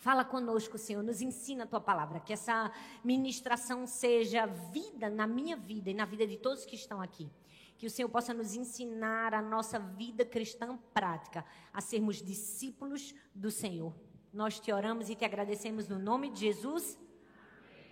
[0.00, 2.72] Fala conosco, Senhor, nos ensina a tua palavra, que essa
[3.04, 7.30] ministração seja vida na minha vida e na vida de todos que estão aqui.
[7.76, 13.50] Que o Senhor possa nos ensinar a nossa vida cristã prática, a sermos discípulos do
[13.50, 13.94] Senhor.
[14.32, 16.98] Nós te oramos e te agradecemos no nome de Jesus.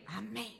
[0.07, 0.59] Amém.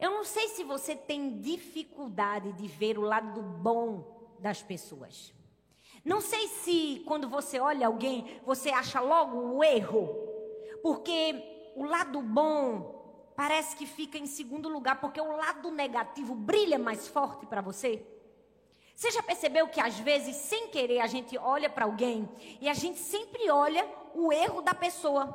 [0.00, 5.34] Eu não sei se você tem dificuldade de ver o lado bom das pessoas.
[6.08, 10.08] Não sei se quando você olha alguém, você acha logo o erro,
[10.82, 11.34] porque
[11.76, 17.06] o lado bom parece que fica em segundo lugar, porque o lado negativo brilha mais
[17.06, 18.02] forte para você.
[18.96, 22.26] Você já percebeu que às vezes, sem querer, a gente olha para alguém
[22.58, 25.26] e a gente sempre olha o erro da pessoa?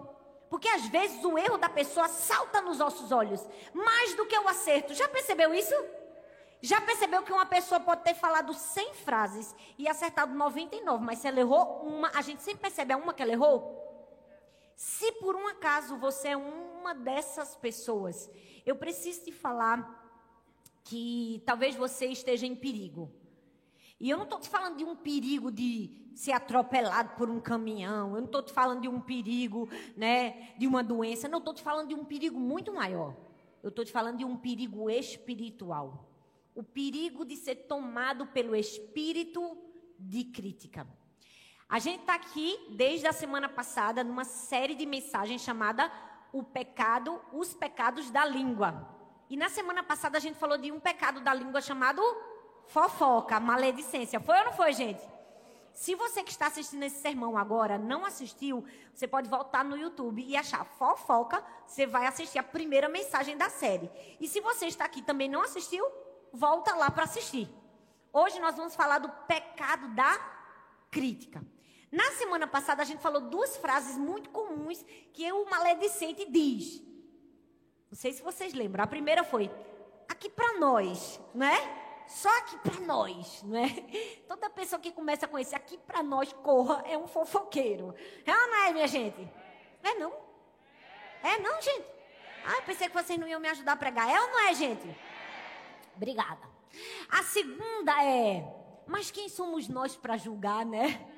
[0.50, 4.50] Porque às vezes o erro da pessoa salta nos nossos olhos, mais do que o
[4.50, 4.96] acerto.
[4.96, 5.76] Já percebeu isso?
[6.66, 11.28] Já percebeu que uma pessoa pode ter falado 100 frases e acertado 99, mas se
[11.28, 13.84] ela errou uma, a gente sempre percebe a uma que ela errou?
[14.74, 18.32] Se por um acaso você é uma dessas pessoas,
[18.66, 20.02] eu preciso te falar
[20.86, 23.12] que talvez você esteja em perigo.
[24.00, 28.16] E eu não estou te falando de um perigo de ser atropelado por um caminhão.
[28.16, 31.28] Eu não estou te falando de um perigo, né, de uma doença.
[31.28, 33.14] Não estou te falando de um perigo muito maior.
[33.62, 36.13] Eu estou te falando de um perigo espiritual
[36.56, 39.58] o perigo de ser tomado pelo espírito
[39.98, 40.88] de crítica.
[41.68, 45.92] A gente está aqui desde a semana passada numa série de mensagens chamada
[46.32, 48.90] O Pecado, os Pecados da Língua.
[49.30, 52.02] E na semana passada a gente falou de um pecado da língua chamado
[52.68, 54.20] fofoca, maledicência.
[54.20, 55.02] Foi ou não foi, gente?
[55.74, 60.24] Se você que está assistindo esse sermão agora não assistiu, você pode voltar no YouTube
[60.24, 63.90] e achar fofoca, você vai assistir a primeira mensagem da série.
[64.20, 65.84] E se você está aqui também não assistiu,
[66.34, 67.48] volta lá para assistir.
[68.12, 70.20] Hoje nós vamos falar do pecado da
[70.90, 71.42] crítica.
[71.92, 74.84] Na semana passada a gente falou duas frases muito comuns
[75.14, 76.82] que o maledicente diz.
[77.90, 78.84] Não sei se vocês lembram.
[78.84, 79.52] A primeira foi
[80.10, 81.56] aqui para nós, né?
[82.08, 83.70] Só aqui para nós, né?
[84.28, 87.94] Toda pessoa que começa com esse aqui para nós corra é um fofoqueiro.
[88.26, 89.32] É ou não é, minha gente?
[89.84, 90.12] É não?
[91.24, 91.86] É não, gente?
[92.46, 94.10] Ah, eu pensei que vocês não iam me ajudar a pregar.
[94.10, 95.13] É ou não é, gente?
[95.96, 96.50] Obrigada.
[97.10, 98.44] A segunda é:
[98.88, 101.10] mas quem somos nós para julgar, né?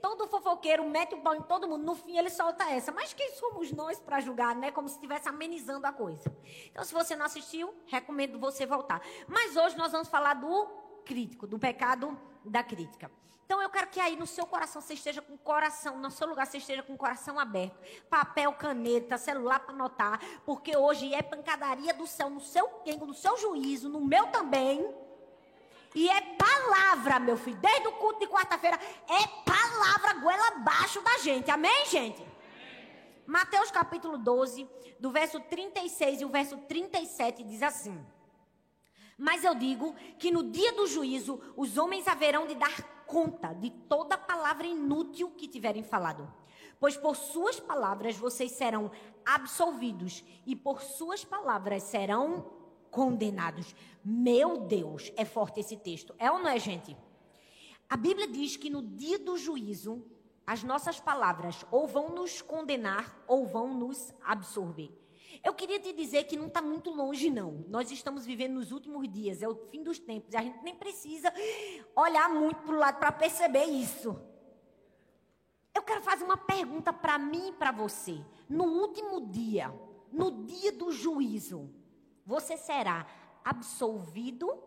[0.00, 2.92] Todo fofoqueiro mete o pau em todo mundo, no fim ele solta essa.
[2.92, 4.70] Mas quem somos nós para julgar, né?
[4.70, 6.32] Como se estivesse amenizando a coisa.
[6.70, 9.02] Então, se você não assistiu, recomendo você voltar.
[9.26, 10.66] Mas hoje nós vamos falar do
[11.04, 13.10] crítico, do pecado da crítica.
[13.50, 16.28] Então eu quero que aí no seu coração você esteja com o coração, no seu
[16.28, 17.76] lugar você esteja com o coração aberto.
[18.08, 23.12] Papel, caneta, celular para anotar, porque hoje é pancadaria do céu no seu tempo, no
[23.12, 24.94] seu juízo, no meu também.
[25.96, 27.56] E é palavra, meu filho.
[27.56, 28.78] Desde o culto de quarta-feira,
[29.08, 31.50] é palavra goela abaixo da gente.
[31.50, 32.24] Amém, gente?
[33.26, 34.64] Mateus capítulo 12,
[35.00, 38.00] do verso 36 e o verso 37 diz assim:
[39.18, 43.70] Mas eu digo que no dia do juízo os homens haverão de dar conta de
[43.70, 46.32] toda palavra inútil que tiverem falado.
[46.78, 48.88] Pois por suas palavras vocês serão
[49.26, 52.46] absolvidos e por suas palavras serão
[52.88, 53.74] condenados.
[54.04, 56.14] Meu Deus, é forte esse texto.
[56.18, 56.96] É ou não é, gente?
[57.88, 60.06] A Bíblia diz que no dia do juízo,
[60.46, 64.99] as nossas palavras ou vão nos condenar ou vão nos absorver.
[65.42, 67.64] Eu queria te dizer que não está muito longe, não.
[67.68, 70.34] Nós estamos vivendo nos últimos dias, é o fim dos tempos.
[70.34, 71.32] A gente nem precisa
[71.96, 74.20] olhar muito para o lado para perceber isso.
[75.74, 78.22] Eu quero fazer uma pergunta para mim e para você.
[78.48, 79.72] No último dia,
[80.12, 81.72] no dia do juízo,
[82.26, 83.06] você será
[83.42, 84.62] absolvido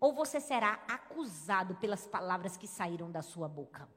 [0.00, 3.88] ou você será acusado pelas palavras que saíram da sua boca?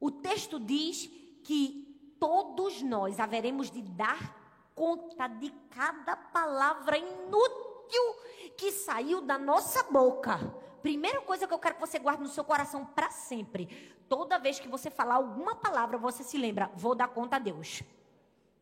[0.00, 1.06] O texto diz
[1.42, 1.85] que
[2.18, 4.34] todos nós haveremos de dar
[4.74, 8.16] conta de cada palavra inútil
[8.56, 10.38] que saiu da nossa boca.
[10.82, 13.94] Primeira coisa que eu quero que você guarde no seu coração para sempre.
[14.08, 17.82] Toda vez que você falar alguma palavra, você se lembra: vou dar conta a Deus.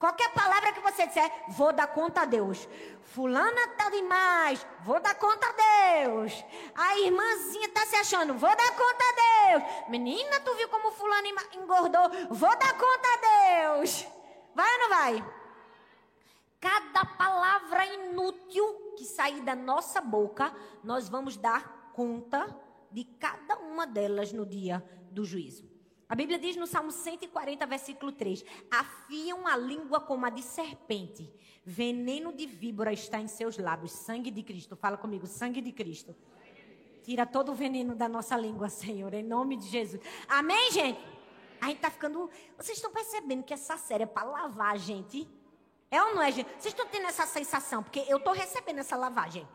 [0.05, 2.69] Qualquer palavra que você disser, vou dar conta a Deus.
[3.05, 6.45] Fulana tá demais, vou dar conta a Deus.
[6.75, 9.89] A irmãzinha tá se achando, vou dar conta a Deus.
[9.89, 12.11] Menina, tu viu como fulana engordou?
[12.29, 14.06] Vou dar conta a Deus.
[14.55, 15.33] Vai ou não vai?
[16.61, 22.55] Cada palavra inútil que sair da nossa boca, nós vamos dar conta
[22.93, 25.74] de cada uma delas no dia do juízo.
[26.09, 31.33] A Bíblia diz no Salmo 140, versículo 3: Afiam a língua como a de serpente,
[31.65, 34.77] veneno de víbora está em seus lábios, sangue de Cristo.
[34.77, 36.15] Fala comigo, sangue de Cristo.
[37.03, 40.03] Tira todo o veneno da nossa língua, Senhor, em nome de Jesus.
[40.29, 41.01] Amém, gente?
[41.61, 42.31] A gente tá ficando.
[42.57, 45.29] Vocês estão percebendo que essa série é para lavar a gente?
[45.91, 46.49] É ou não é, gente?
[46.59, 47.83] Vocês estão tendo essa sensação?
[47.83, 49.47] Porque eu estou recebendo essa lavagem.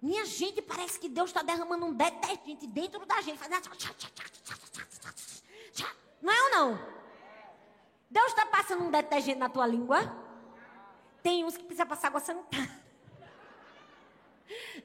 [0.00, 3.38] Minha gente, parece que Deus está derramando um detergente dentro da gente.
[3.38, 3.50] Faz
[6.26, 6.96] não é ou não?
[8.10, 10.00] Deus está passando um detergente na tua língua?
[11.22, 12.70] Tem uns que precisa passar água sanitária.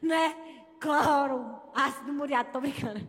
[0.02, 0.66] Não é?
[0.80, 3.08] Cloro, ácido muriato, tô brincando.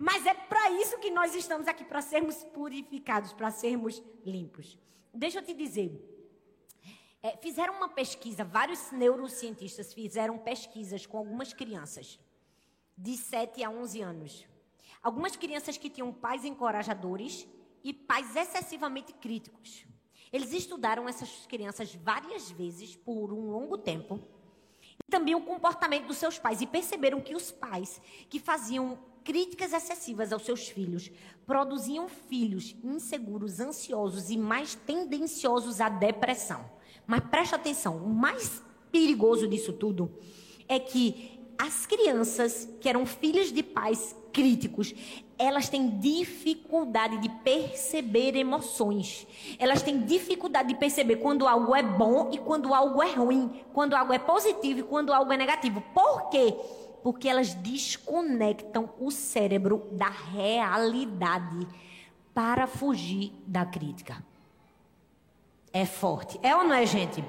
[0.00, 4.76] Mas é para isso que nós estamos aqui, para sermos purificados, para sermos limpos.
[5.14, 5.92] Deixa eu te dizer.
[7.26, 12.20] É, fizeram uma pesquisa, vários neurocientistas fizeram pesquisas com algumas crianças
[12.96, 14.46] de 7 a 11 anos.
[15.02, 17.44] Algumas crianças que tinham pais encorajadores
[17.82, 19.84] e pais excessivamente críticos.
[20.32, 24.20] Eles estudaram essas crianças várias vezes por um longo tempo.
[25.04, 26.60] E também o comportamento dos seus pais.
[26.60, 28.00] E perceberam que os pais
[28.30, 31.10] que faziam críticas excessivas aos seus filhos
[31.44, 36.75] produziam filhos inseguros, ansiosos e mais tendenciosos à depressão.
[37.06, 40.10] Mas preste atenção: o mais perigoso disso tudo
[40.68, 44.94] é que as crianças que eram filhas de pais críticos,
[45.38, 49.26] elas têm dificuldade de perceber emoções.
[49.58, 53.94] Elas têm dificuldade de perceber quando algo é bom e quando algo é ruim, quando
[53.94, 55.82] algo é positivo e quando algo é negativo.
[55.94, 56.54] Por quê?
[57.02, 61.66] Porque elas desconectam o cérebro da realidade
[62.34, 64.22] para fugir da crítica.
[65.76, 66.40] É forte.
[66.42, 67.22] É ou não é, gente?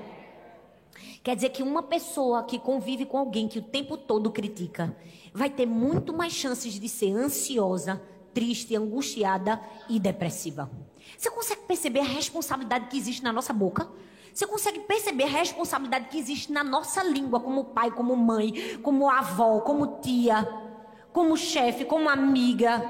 [1.22, 4.96] Quer dizer que uma pessoa que convive com alguém que o tempo todo critica
[5.34, 8.02] vai ter muito mais chances de ser ansiosa,
[8.34, 9.60] triste, angustiada
[9.90, 10.72] e depressiva.
[11.18, 13.90] Você consegue perceber a responsabilidade que existe na nossa boca?
[14.34, 19.10] Você consegue perceber a responsabilidade que existe na nossa língua, como pai, como mãe, como
[19.10, 20.48] avó, como tia,
[21.12, 22.90] como chefe, como amiga,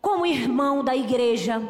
[0.00, 1.60] como irmão da igreja?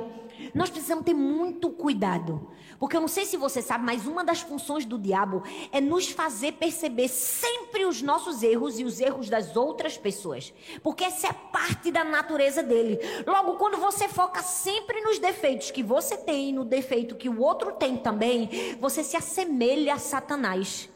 [0.54, 2.56] Nós precisamos ter muito cuidado.
[2.78, 5.42] Porque eu não sei se você sabe, mas uma das funções do diabo
[5.72, 10.52] é nos fazer perceber sempre os nossos erros e os erros das outras pessoas.
[10.82, 12.98] Porque essa é parte da natureza dele.
[13.26, 17.72] Logo, quando você foca sempre nos defeitos que você tem, no defeito que o outro
[17.72, 20.88] tem também, você se assemelha a Satanás.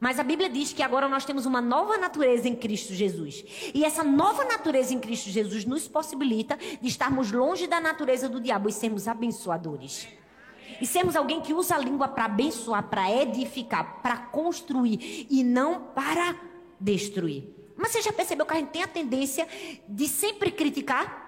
[0.00, 3.44] Mas a Bíblia diz que agora nós temos uma nova natureza em Cristo Jesus.
[3.74, 8.40] E essa nova natureza em Cristo Jesus nos possibilita de estarmos longe da natureza do
[8.40, 10.08] diabo e sermos abençoadores.
[10.80, 15.80] E sermos alguém que usa a língua para abençoar, para edificar, para construir e não
[15.94, 16.36] para
[16.78, 17.44] destruir.
[17.76, 19.46] Mas você já percebeu que a gente tem a tendência
[19.88, 21.26] de sempre criticar?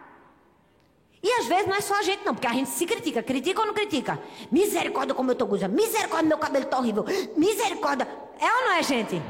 [1.23, 3.23] E às vezes não é só a gente, não, porque a gente se critica.
[3.23, 4.19] Critica ou não critica?
[4.51, 5.73] Misericórdia como eu tô gostosa.
[5.73, 7.05] Misericórdia, meu cabelo tá horrível.
[7.37, 8.09] Misericórdia.
[8.41, 9.21] É ou não é, gente?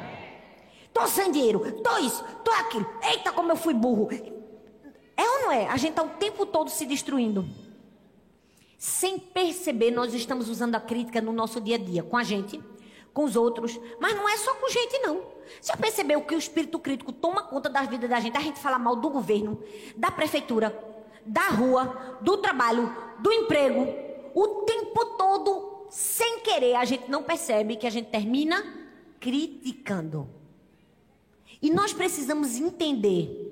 [0.93, 1.61] Tô sem dinheiro.
[1.83, 2.89] Tô isso, tô aquilo.
[3.03, 4.09] Eita, como eu fui burro.
[5.17, 5.67] É ou não é?
[5.69, 7.45] A gente tá o tempo todo se destruindo.
[8.81, 12.59] Sem perceber, nós estamos usando a crítica no nosso dia a dia, com a gente,
[13.13, 13.79] com os outros.
[14.01, 15.21] Mas não é só com gente, não.
[15.61, 18.39] Já percebeu que o espírito crítico toma conta das vidas da gente?
[18.39, 19.63] A gente fala mal do governo,
[19.95, 20.75] da prefeitura,
[21.27, 23.87] da rua, do trabalho, do emprego,
[24.35, 28.65] o tempo todo, sem querer, a gente não percebe que a gente termina
[29.21, 30.27] criticando.
[31.61, 33.50] E nós precisamos entender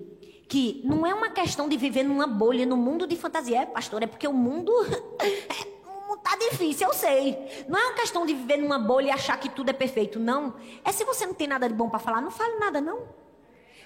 [0.49, 3.61] que não é uma questão de viver numa bolha, no mundo de fantasia.
[3.61, 4.73] É, pastor, é porque o mundo.
[5.87, 7.67] o mundo tá difícil, eu sei.
[7.69, 10.19] Não é uma questão de viver numa bolha e achar que tudo é perfeito.
[10.19, 10.55] Não.
[10.83, 13.01] É se você não tem nada de bom para falar, não fale nada, não.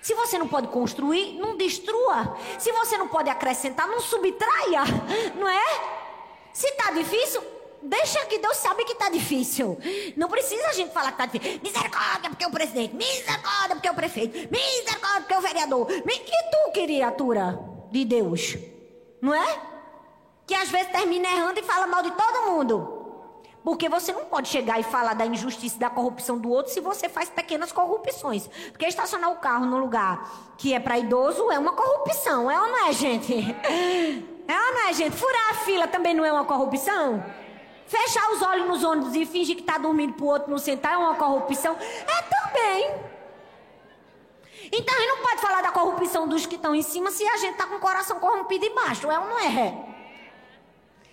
[0.01, 2.37] Se você não pode construir, não destrua.
[2.59, 4.83] Se você não pode acrescentar, não subtraia.
[5.39, 5.65] Não é?
[6.53, 7.41] Se está difícil,
[7.83, 9.79] deixa que Deus sabe que está difícil.
[10.17, 11.61] Não precisa a gente falar que está difícil.
[11.63, 12.95] Misericórdia porque é o presidente.
[12.95, 14.49] Misericórdia porque é o prefeito.
[14.51, 15.91] Misericórdia porque é o vereador.
[15.91, 17.59] E tu, criatura
[17.91, 18.57] de Deus?
[19.21, 19.61] Não é?
[20.47, 23.03] Que às vezes termina errando e fala mal de todo mundo.
[23.65, 26.81] Porque você não pode chegar e falar da injustiça e da corrupção do outro se
[26.81, 28.49] você faz pequenas corrupções.
[28.71, 32.69] Porque estacionar o carro num lugar que é para idoso é uma corrupção, é ou
[32.69, 33.35] não é, gente?
[34.49, 35.17] É ou não é, gente?
[35.17, 37.25] Furar a fila também não é uma corrupção?
[37.93, 40.95] Fechar os olhos nos ônibus e fingir que está dormindo para o outro não sentar
[40.95, 41.77] é uma corrupção?
[41.77, 42.95] É também.
[44.73, 47.37] Então a gente não pode falar da corrupção dos que estão em cima se a
[47.37, 49.95] gente está com o coração corrompido embaixo, é ou não é?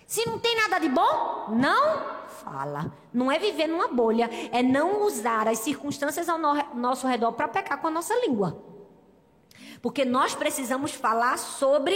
[0.06, 2.02] Se não tem nada de bom, não
[2.42, 2.90] fala.
[3.12, 7.46] Não é viver numa bolha, é não usar as circunstâncias ao no nosso redor para
[7.46, 8.58] pecar com a nossa língua.
[9.82, 11.94] Porque nós precisamos falar sobre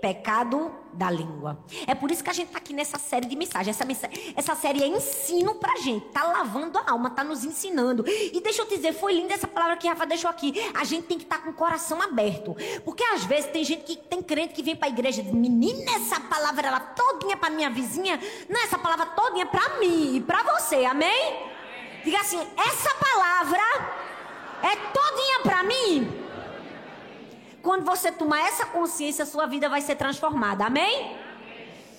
[0.00, 1.64] Pecado da língua.
[1.86, 3.80] É por isso que a gente está aqui nessa série de mensagens.
[3.80, 6.06] Essa, essa série é ensino pra gente.
[6.08, 8.04] Tá lavando a alma, tá nos ensinando.
[8.06, 10.54] E deixa eu te dizer, foi linda essa palavra que Rafa deixou aqui.
[10.74, 12.56] A gente tem que estar tá com o coração aberto.
[12.84, 15.90] Porque às vezes tem gente que tem crente que vem pra igreja e diz: Menina,
[15.92, 18.18] essa palavra ela todinha pra minha vizinha.
[18.48, 20.84] Não, essa palavra todinha pra mim e pra você.
[20.84, 21.50] Amém?
[22.04, 23.62] Diga assim: essa palavra
[24.62, 26.29] é todinha pra mim
[27.62, 30.64] quando você tomar essa consciência, sua vida vai ser transformada.
[30.66, 31.16] Amém?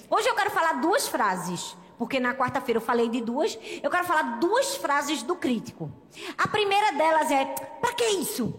[0.09, 1.75] Hoje eu quero falar duas frases.
[1.97, 3.57] Porque na quarta-feira eu falei de duas.
[3.83, 5.91] Eu quero falar duas frases do crítico.
[6.35, 7.45] A primeira delas é:
[7.79, 8.51] para que isso?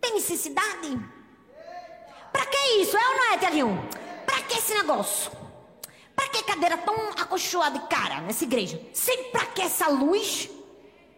[0.00, 0.98] Tem necessidade?
[2.32, 2.96] Para que isso?
[2.96, 3.88] É ou não é, Tiaguinho?
[4.26, 5.30] Para que esse negócio?
[6.16, 8.80] Para que cadeira tão acolchoada e cara nessa igreja?
[8.92, 10.50] Sempre para que essa luz?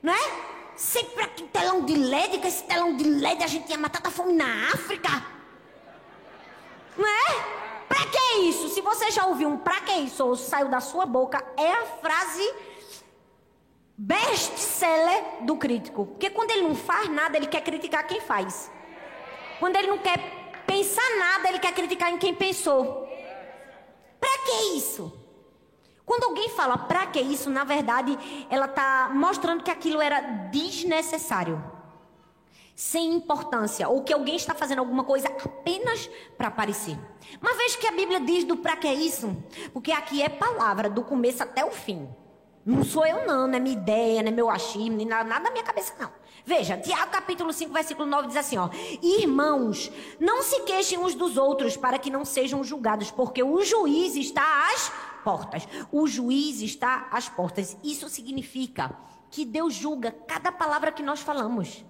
[0.02, 0.62] Não é?
[0.76, 4.11] Sempre aqui telão de LED, com esse telão de LED a gente ia matar da
[4.11, 5.11] fome na África.
[6.97, 7.62] Não é?
[7.88, 8.69] Pra que isso?
[8.71, 11.85] Se você já ouviu um pra que isso ou saiu da sua boca, é a
[11.85, 12.55] frase
[13.97, 16.07] best-seller do crítico.
[16.07, 18.71] Porque quando ele não faz nada, ele quer criticar quem faz.
[19.61, 20.19] Quando ele não quer
[20.67, 23.07] pensar nada, ele quer criticar em quem pensou.
[24.19, 25.22] Pra que isso?
[26.04, 28.18] Quando alguém fala para que isso, na verdade,
[28.50, 31.62] ela está mostrando que aquilo era desnecessário,
[32.75, 36.99] sem importância, ou que alguém está fazendo alguma coisa apenas para aparecer.
[37.40, 39.37] Mas veja que a Bíblia diz do para que isso,
[39.73, 42.09] porque aqui é palavra do começo até o fim.
[42.64, 45.44] Não sou eu não, não é minha ideia, não é meu achismo, nem nada, nada
[45.44, 46.11] da minha cabeça não.
[46.44, 48.68] Veja, Tiago capítulo 5, versículo 9 diz assim, ó:
[49.02, 54.16] Irmãos, não se queixem uns dos outros para que não sejam julgados, porque o juiz
[54.16, 54.92] está às
[55.23, 55.67] portas.
[55.91, 57.76] O juiz está às portas.
[57.83, 58.97] Isso significa
[59.31, 61.85] que Deus julga cada palavra que nós falamos.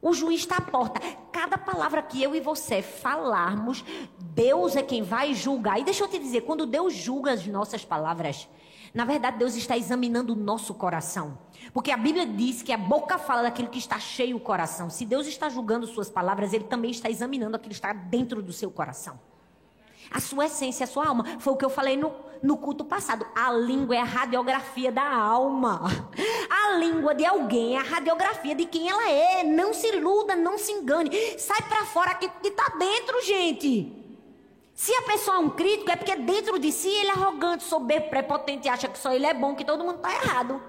[0.00, 1.00] O juiz está à porta.
[1.32, 3.84] Cada palavra que eu e você falarmos,
[4.18, 5.80] Deus é quem vai julgar.
[5.80, 8.48] E deixa eu te dizer, quando Deus julga as nossas palavras,
[8.94, 11.38] na verdade Deus está examinando o nosso coração.
[11.72, 14.88] Porque a Bíblia diz que a boca fala daquilo que está cheio o coração.
[14.88, 18.52] Se Deus está julgando suas palavras, Ele também está examinando aquilo que está dentro do
[18.52, 19.18] seu coração.
[20.10, 21.24] A sua essência, a sua alma.
[21.38, 22.12] Foi o que eu falei no,
[22.42, 23.26] no culto passado.
[23.34, 25.82] A língua é a radiografia da alma.
[26.50, 29.44] A língua de alguém é a radiografia de quem ela é.
[29.44, 31.10] Não se iluda, não se engane.
[31.38, 33.94] Sai para fora aqui que está dentro, gente.
[34.74, 38.10] Se a pessoa é um crítico, é porque dentro de si ele é arrogante, soberbo,
[38.10, 40.62] prepotente, acha que só ele é bom, que todo mundo está errado.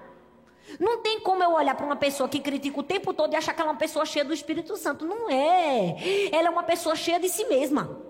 [0.78, 3.54] Não tem como eu olhar para uma pessoa que critica o tempo todo e achar
[3.54, 5.06] que ela é uma pessoa cheia do Espírito Santo.
[5.06, 5.96] Não é.
[6.32, 8.09] Ela é uma pessoa cheia de si mesma.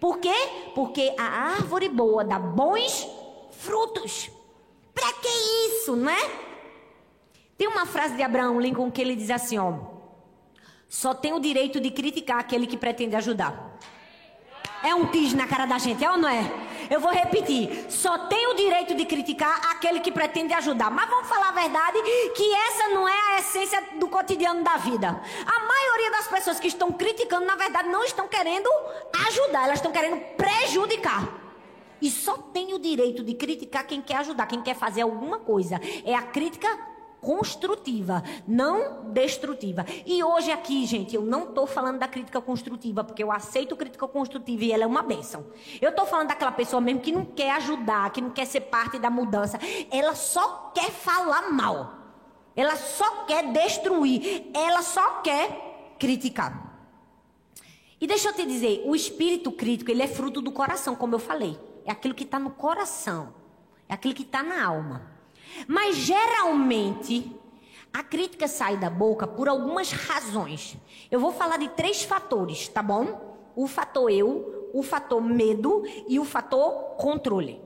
[0.00, 0.34] Por quê?
[0.74, 3.06] Porque a árvore boa dá bons
[3.50, 4.30] frutos.
[4.94, 6.30] Para que isso, não é?
[7.58, 9.74] Tem uma frase de Abraão Lincoln que ele diz assim, ó:
[10.88, 13.78] Só tem o direito de criticar aquele que pretende ajudar.
[14.82, 16.69] É um tis na cara da gente, é ou não é?
[16.90, 17.86] Eu vou repetir.
[17.88, 20.90] Só tem o direito de criticar aquele que pretende ajudar.
[20.90, 22.02] Mas vamos falar a verdade
[22.34, 25.08] que essa não é a essência do cotidiano da vida.
[25.08, 28.68] A maioria das pessoas que estão criticando, na verdade, não estão querendo
[29.28, 31.28] ajudar, elas estão querendo prejudicar.
[32.02, 35.80] E só tem o direito de criticar quem quer ajudar, quem quer fazer alguma coisa.
[36.04, 36.89] É a crítica
[37.20, 39.84] construtiva, não destrutiva.
[40.06, 44.08] E hoje aqui, gente, eu não estou falando da crítica construtiva, porque eu aceito crítica
[44.08, 45.46] construtiva e ela é uma bênção.
[45.80, 48.98] Eu estou falando daquela pessoa mesmo que não quer ajudar, que não quer ser parte
[48.98, 49.58] da mudança.
[49.90, 51.98] Ela só quer falar mal.
[52.56, 54.50] Ela só quer destruir.
[54.54, 56.68] Ela só quer criticar.
[58.00, 61.18] E deixa eu te dizer, o espírito crítico, ele é fruto do coração, como eu
[61.18, 61.58] falei.
[61.84, 63.34] É aquilo que está no coração.
[63.86, 65.19] É aquilo que está na alma.
[65.66, 67.36] Mas geralmente
[67.92, 70.76] a crítica sai da boca por algumas razões.
[71.10, 73.50] Eu vou falar de três fatores, tá bom?
[73.56, 77.60] O fator eu, o fator medo e o fator controle.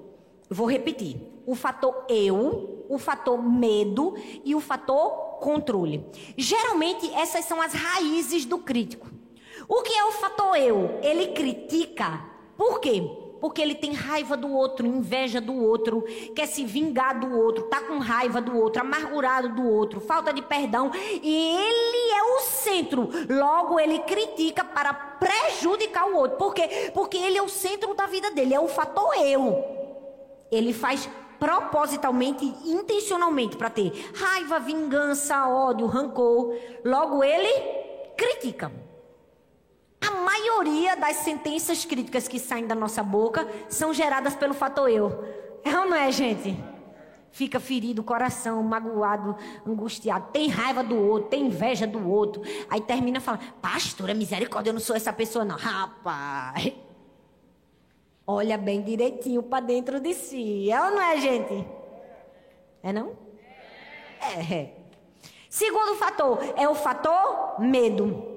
[0.48, 1.20] Vou repetir.
[1.46, 6.06] O fator eu, o fator medo e o fator controle.
[6.36, 9.06] Geralmente essas são as raízes do crítico.
[9.68, 10.98] O que é o fator eu?
[11.02, 12.24] Ele critica.
[12.56, 13.02] Por quê?
[13.44, 16.02] Porque ele tem raiva do outro, inveja do outro,
[16.34, 20.40] quer se vingar do outro, tá com raiva do outro, amargurado do outro, falta de
[20.40, 23.06] perdão, e ele é o centro.
[23.28, 26.38] Logo ele critica para prejudicar o outro.
[26.38, 26.90] Por quê?
[26.94, 29.62] Porque ele é o centro da vida dele, é o fator eu.
[30.50, 31.06] Ele faz
[31.38, 36.56] propositalmente, intencionalmente para ter raiva, vingança, ódio, rancor.
[36.82, 37.52] Logo ele
[38.16, 38.72] critica.
[40.44, 45.24] Maioria das sentenças críticas que saem da nossa boca são geradas pelo fator eu.
[45.64, 46.54] É ou não é, gente?
[47.32, 49.34] Fica ferido o coração, magoado,
[49.66, 52.42] angustiado, tem raiva do outro, tem inveja do outro.
[52.68, 55.56] Aí termina falando, pastora, misericórdia, eu não sou essa pessoa, não.
[55.56, 56.74] Rapaz,
[58.26, 60.70] Olha bem direitinho para dentro de si.
[60.70, 61.66] É ou não é, gente?
[62.82, 63.16] É não?
[64.20, 64.70] É.
[65.48, 68.33] Segundo fator é o fator medo.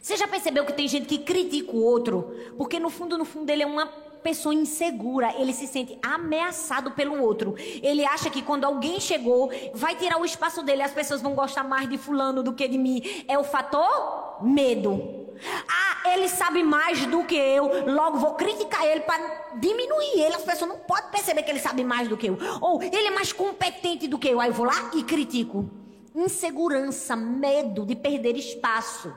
[0.00, 2.34] Você já percebeu que tem gente que critica o outro?
[2.56, 3.86] Porque no fundo, no fundo, ele é uma
[4.22, 7.54] pessoa insegura, ele se sente ameaçado pelo outro.
[7.82, 11.64] Ele acha que quando alguém chegou, vai tirar o espaço dele, as pessoas vão gostar
[11.64, 13.02] mais de fulano do que de mim.
[13.26, 15.22] É o fator medo.
[15.68, 20.36] Ah, ele sabe mais do que eu, logo vou criticar ele para diminuir ele.
[20.36, 22.38] As pessoas não podem perceber que ele sabe mais do que eu.
[22.60, 24.40] Ou ele é mais competente do que eu.
[24.40, 25.68] Aí eu vou lá e critico.
[26.14, 29.12] Insegurança, medo de perder espaço.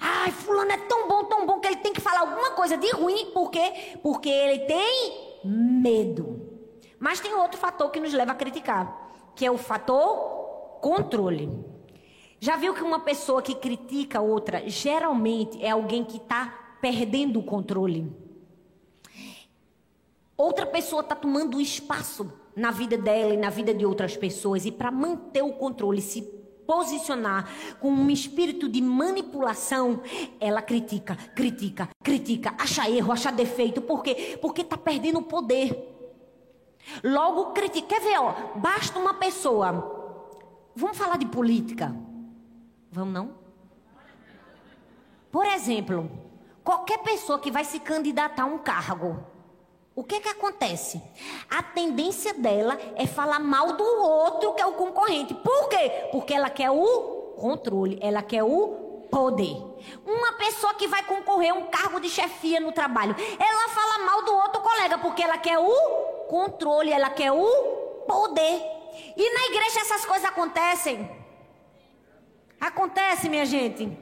[0.00, 2.90] Ai, fulano é tão bom, tão bom que ele tem que falar alguma coisa de
[2.90, 3.98] ruim, por quê?
[4.02, 6.58] Porque ele tem medo.
[6.98, 11.48] Mas tem outro fator que nos leva a criticar, que é o fator controle.
[12.40, 17.42] Já viu que uma pessoa que critica outra, geralmente é alguém que está perdendo o
[17.42, 18.12] controle?
[20.36, 24.72] Outra pessoa está tomando espaço na vida dela e na vida de outras pessoas, e
[24.72, 26.22] para manter o controle, se
[26.68, 27.48] posicionar
[27.80, 30.02] com um espírito de manipulação,
[30.38, 33.80] ela critica, critica, critica, acha erro, acha defeito.
[33.80, 34.38] Por quê?
[34.38, 35.96] Porque está perdendo o poder.
[37.02, 37.86] Logo critica.
[37.88, 38.34] Quer ver, ó?
[38.56, 39.96] Basta uma pessoa.
[40.76, 41.96] Vamos falar de política?
[42.92, 43.34] Vamos não?
[45.32, 46.10] Por exemplo,
[46.62, 49.24] qualquer pessoa que vai se candidatar a um cargo.
[49.98, 51.02] O que que acontece?
[51.50, 55.34] A tendência dela é falar mal do outro que é o concorrente.
[55.34, 55.90] Por quê?
[56.12, 59.56] Porque ela quer o controle, ela quer o poder.
[60.06, 64.22] Uma pessoa que vai concorrer a um cargo de chefia no trabalho, ela fala mal
[64.22, 68.62] do outro colega porque ela quer o controle, ela quer o poder.
[69.16, 71.10] E na igreja essas coisas acontecem.
[72.60, 73.98] Acontece, minha gente.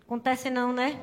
[0.00, 0.98] Acontece não, né?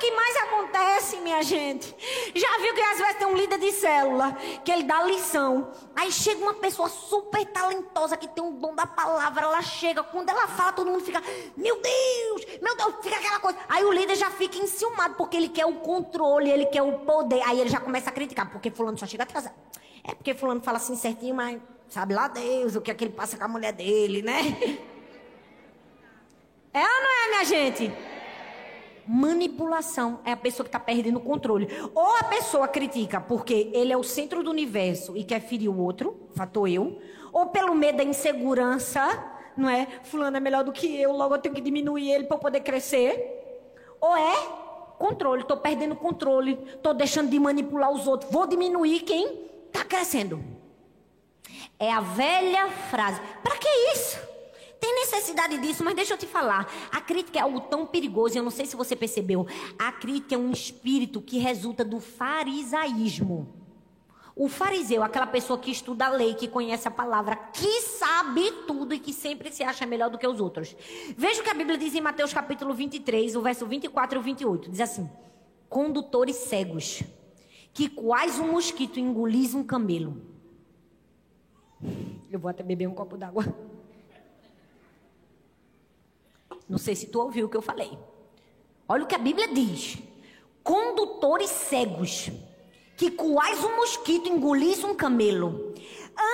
[0.00, 1.94] Que mais acontece, minha gente.
[2.34, 4.32] Já viu que às vezes tem um líder de célula
[4.64, 5.70] que ele dá lição.
[5.94, 9.44] Aí chega uma pessoa super talentosa que tem um dom da palavra.
[9.44, 11.22] Ela chega, quando ela fala, todo mundo fica,
[11.54, 13.58] meu Deus, meu Deus, fica aquela coisa.
[13.68, 17.42] Aí o líder já fica enciumado porque ele quer o controle, ele quer o poder.
[17.42, 19.54] Aí ele já começa a criticar, porque fulano só chega atrasado.
[20.02, 23.12] É porque fulano fala assim certinho, mas sabe lá Deus o que é que ele
[23.12, 24.40] passa com a mulher dele, né?
[26.72, 28.09] É ou não é, minha gente?
[29.12, 31.66] Manipulação é a pessoa que está perdendo o controle.
[31.92, 35.76] Ou a pessoa critica porque ele é o centro do universo e quer ferir o
[35.76, 37.02] outro, fator eu.
[37.32, 39.02] Ou pelo medo da insegurança,
[39.56, 39.88] não é?
[40.04, 43.66] Fulano é melhor do que eu, logo eu tenho que diminuir ele para poder crescer.
[44.00, 44.36] Ou é
[44.96, 50.40] controle, estou perdendo controle, estou deixando de manipular os outros, vou diminuir quem está crescendo.
[51.80, 53.20] É a velha frase.
[53.42, 54.29] Para que isso?
[54.80, 56.66] Tem necessidade disso, mas deixa eu te falar.
[56.90, 59.46] A crítica é algo tão perigoso, eu não sei se você percebeu.
[59.78, 63.60] A crítica é um espírito que resulta do farisaísmo.
[64.34, 68.94] O fariseu, aquela pessoa que estuda a lei, que conhece a palavra, que sabe tudo
[68.94, 70.74] e que sempre se acha melhor do que os outros.
[71.14, 74.70] Veja o que a Bíblia diz em Mateus capítulo 23, o verso 24 e 28.
[74.70, 75.10] Diz assim:
[75.68, 77.02] Condutores cegos,
[77.74, 80.22] que quais um mosquito engolis um camelo.
[82.30, 83.44] Eu vou até beber um copo d'água.
[86.70, 87.90] Não sei se tu ouviu o que eu falei.
[88.88, 89.98] Olha o que a Bíblia diz:
[90.62, 92.30] condutores cegos,
[92.96, 95.74] que quais um mosquito engolisse um camelo.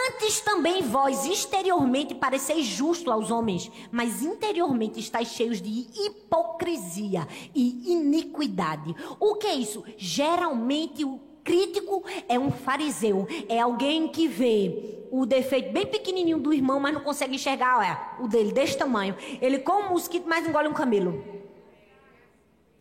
[0.09, 7.92] Antes também vós exteriormente pareceis justo aos homens, mas interiormente estáis cheios de hipocrisia e
[7.92, 8.94] iniquidade.
[9.18, 9.85] O que é isso?
[9.96, 16.53] Geralmente o crítico é um fariseu, é alguém que vê o defeito bem pequenininho do
[16.53, 19.16] irmão, mas não consegue enxergar olha, o dele desse tamanho.
[19.40, 21.25] Ele come um mosquito, mas engole um camelo.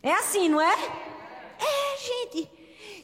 [0.01, 0.73] É assim, não é?
[1.59, 2.49] É, gente.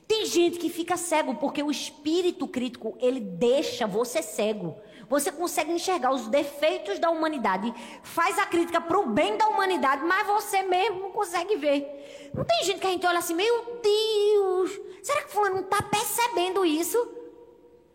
[0.08, 4.76] Tem gente que fica cego porque o espírito crítico, ele deixa você cego.
[5.10, 10.04] Você consegue enxergar os defeitos da humanidade, faz a crítica para o bem da humanidade,
[10.06, 12.32] mas você mesmo não consegue ver.
[12.34, 15.82] Não tem gente que a gente olha assim, meu Deus, será que fulano não está
[15.82, 16.98] percebendo isso?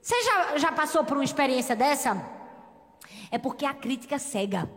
[0.06, 2.24] Você já, já passou por uma experiência dessa?
[3.28, 4.70] É porque a crítica cega.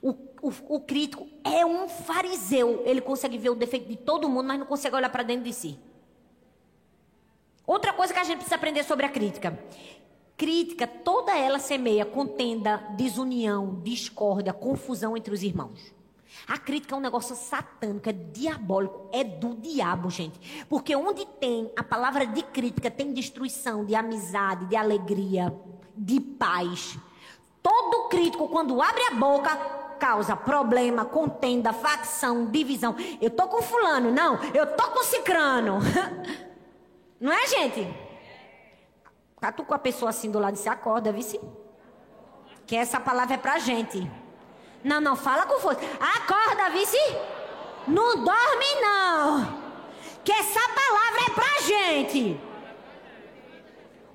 [0.00, 2.82] O, o, o, crítico é um fariseu.
[2.86, 5.52] Ele consegue ver o defeito de todo mundo, mas não consegue olhar para dentro de
[5.52, 5.78] si.
[7.66, 9.62] Outra coisa que a gente precisa aprender sobre a crítica.
[10.34, 15.94] Crítica, toda ela semeia contenda, desunião, discórdia, confusão entre os irmãos.
[16.46, 20.66] A crítica é um negócio satânico, é diabólico, é do diabo, gente.
[20.68, 25.54] Porque onde tem a palavra de crítica, tem destruição de amizade, de alegria,
[25.96, 26.98] de paz.
[27.62, 29.56] Todo crítico, quando abre a boca,
[29.98, 32.94] causa problema, contenda, facção, divisão.
[33.20, 35.78] Eu tô com fulano, não, eu tô com cicrano.
[37.18, 37.88] Não é, gente?
[39.40, 41.40] Catu com a pessoa assim do lado e se acorda, vice?
[42.66, 44.06] Que essa palavra é pra gente.
[44.86, 45.80] Não, não, fala com força.
[45.98, 46.96] Acorda, vice?
[47.88, 49.58] Não dorme, não.
[50.22, 52.40] Que essa palavra é pra gente.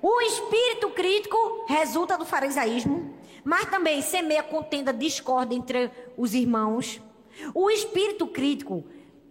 [0.00, 7.02] O espírito crítico resulta do farisaísmo, mas também semeia contenda, discórdia entre os irmãos.
[7.52, 8.82] O espírito crítico,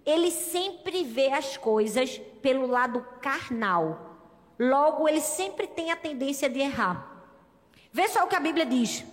[0.06, 4.20] ele sempre vê as coisas pelo lado carnal.
[4.60, 7.26] Logo, ele sempre tem a tendência de errar.
[7.92, 9.04] Vê só o que a Bíblia diz.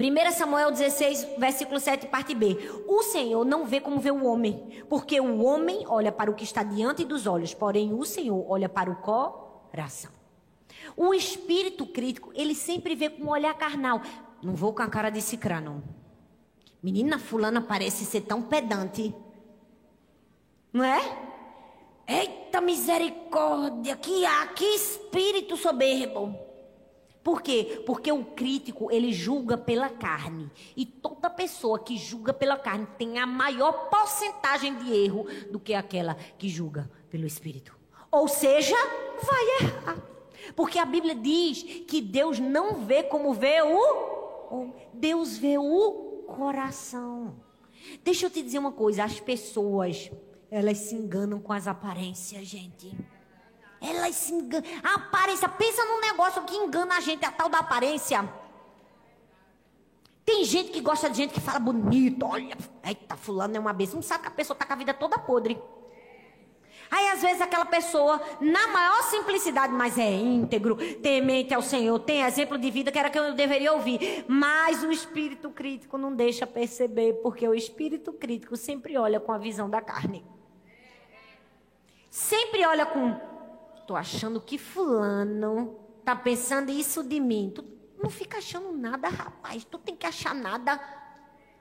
[0.00, 2.56] 1 Samuel 16, versículo 7, parte B.
[2.88, 6.42] O Senhor não vê como vê o homem, porque o homem olha para o que
[6.42, 10.10] está diante dos olhos, porém o Senhor olha para o coração.
[10.96, 14.00] O espírito crítico, ele sempre vê com um olhar carnal.
[14.42, 15.70] Não vou com a cara de cicrano.
[15.70, 15.82] não.
[16.82, 19.14] Menina fulana parece ser tão pedante.
[20.72, 21.00] Não é?
[22.08, 24.24] Eita misericórdia, que,
[24.56, 26.49] que espírito soberbo.
[27.22, 27.82] Por quê?
[27.84, 30.50] Porque o crítico, ele julga pela carne.
[30.76, 35.74] E toda pessoa que julga pela carne tem a maior porcentagem de erro do que
[35.74, 37.76] aquela que julga pelo espírito.
[38.10, 38.76] Ou seja,
[39.22, 40.02] vai errar.
[40.56, 44.72] Porque a Bíblia diz que Deus não vê como vê o.
[44.92, 47.36] Deus vê o coração.
[48.02, 50.10] Deixa eu te dizer uma coisa: as pessoas,
[50.50, 52.96] elas se enganam com as aparências, gente.
[53.80, 54.68] Elas se enganam.
[54.82, 58.28] A aparência, pensa num negócio que engana a gente, a tal da aparência.
[60.24, 63.96] Tem gente que gosta de gente que fala bonito, olha, eita, fulano é uma besta.
[63.96, 65.60] Não sabe que a pessoa está com a vida toda podre.
[66.90, 72.22] Aí às vezes aquela pessoa, na maior simplicidade, mas é íntegro, temente ao Senhor, tem
[72.22, 74.24] exemplo de vida que era que eu deveria ouvir.
[74.26, 79.38] Mas o espírito crítico não deixa perceber, porque o espírito crítico sempre olha com a
[79.38, 80.24] visão da carne.
[82.10, 83.14] Sempre olha com,
[83.90, 87.50] tô achando que fulano tá pensando isso de mim.
[87.52, 87.64] Tu
[88.00, 89.64] não fica achando nada, rapaz.
[89.64, 90.80] Tu tem que achar nada.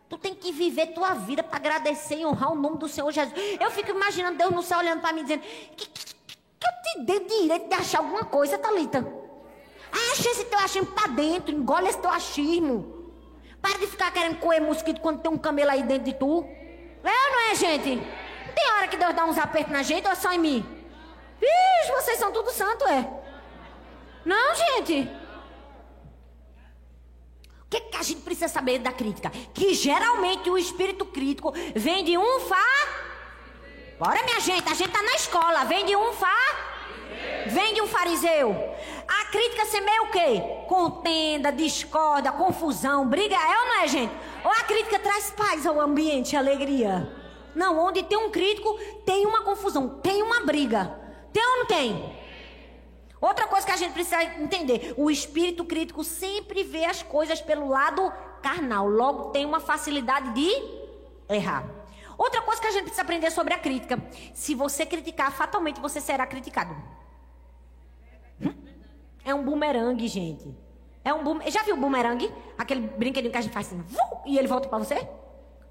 [0.08, 3.34] Tu tem que viver tua vida para agradecer e honrar o nome do Senhor Jesus.
[3.60, 7.04] Eu fico imaginando Deus no céu olhando para mim dizendo: que, que, que, eu te
[7.04, 9.00] dei direito de achar alguma coisa, Thalita?
[9.92, 13.12] Acha esse teu achismo para dentro, engole esse teu achismo.
[13.60, 16.44] Para de ficar querendo coer mosquito quando tem um camelo aí dentro de tu.
[17.04, 17.96] É ou não é, gente?
[17.96, 20.79] Não tem hora que Deus dá uns apertos na gente ou é só em mim?
[21.40, 23.08] Vixe, vocês são tudo santo, é?
[24.26, 25.10] Não, gente.
[27.64, 29.30] O que, que a gente precisa saber da crítica?
[29.54, 32.66] Que geralmente o espírito crítico vem de um fa.
[34.00, 35.66] Bora, minha gente, a gente tá na escola.
[35.66, 36.36] Vem de um fa.
[37.48, 38.56] Vem de um fariseu.
[39.08, 40.42] A crítica semeia o quê?
[40.68, 43.36] Contenda, discorda, confusão, briga.
[43.36, 44.14] É ou não é, gente?
[44.44, 47.12] Ou a crítica traz paz ao ambiente, alegria?
[47.56, 50.99] Não, onde tem um crítico, tem uma confusão, tem uma briga.
[51.34, 52.18] Tem ou não tem?
[53.22, 57.68] Outra coisa que a gente precisa entender: o espírito crítico sempre vê as coisas pelo
[57.68, 58.12] lado
[58.42, 60.50] carnal, logo tem uma facilidade de
[61.28, 61.66] errar.
[62.18, 64.02] Outra coisa que a gente precisa aprender sobre a crítica:
[64.34, 66.76] se você criticar, fatalmente você será criticado.
[69.24, 70.56] É um bumerangue, gente.
[71.04, 71.40] É um boom...
[71.48, 72.34] Já viu o bumerangue?
[72.58, 73.84] Aquele brinquedinho que a gente faz assim,
[74.26, 75.08] e ele volta para você?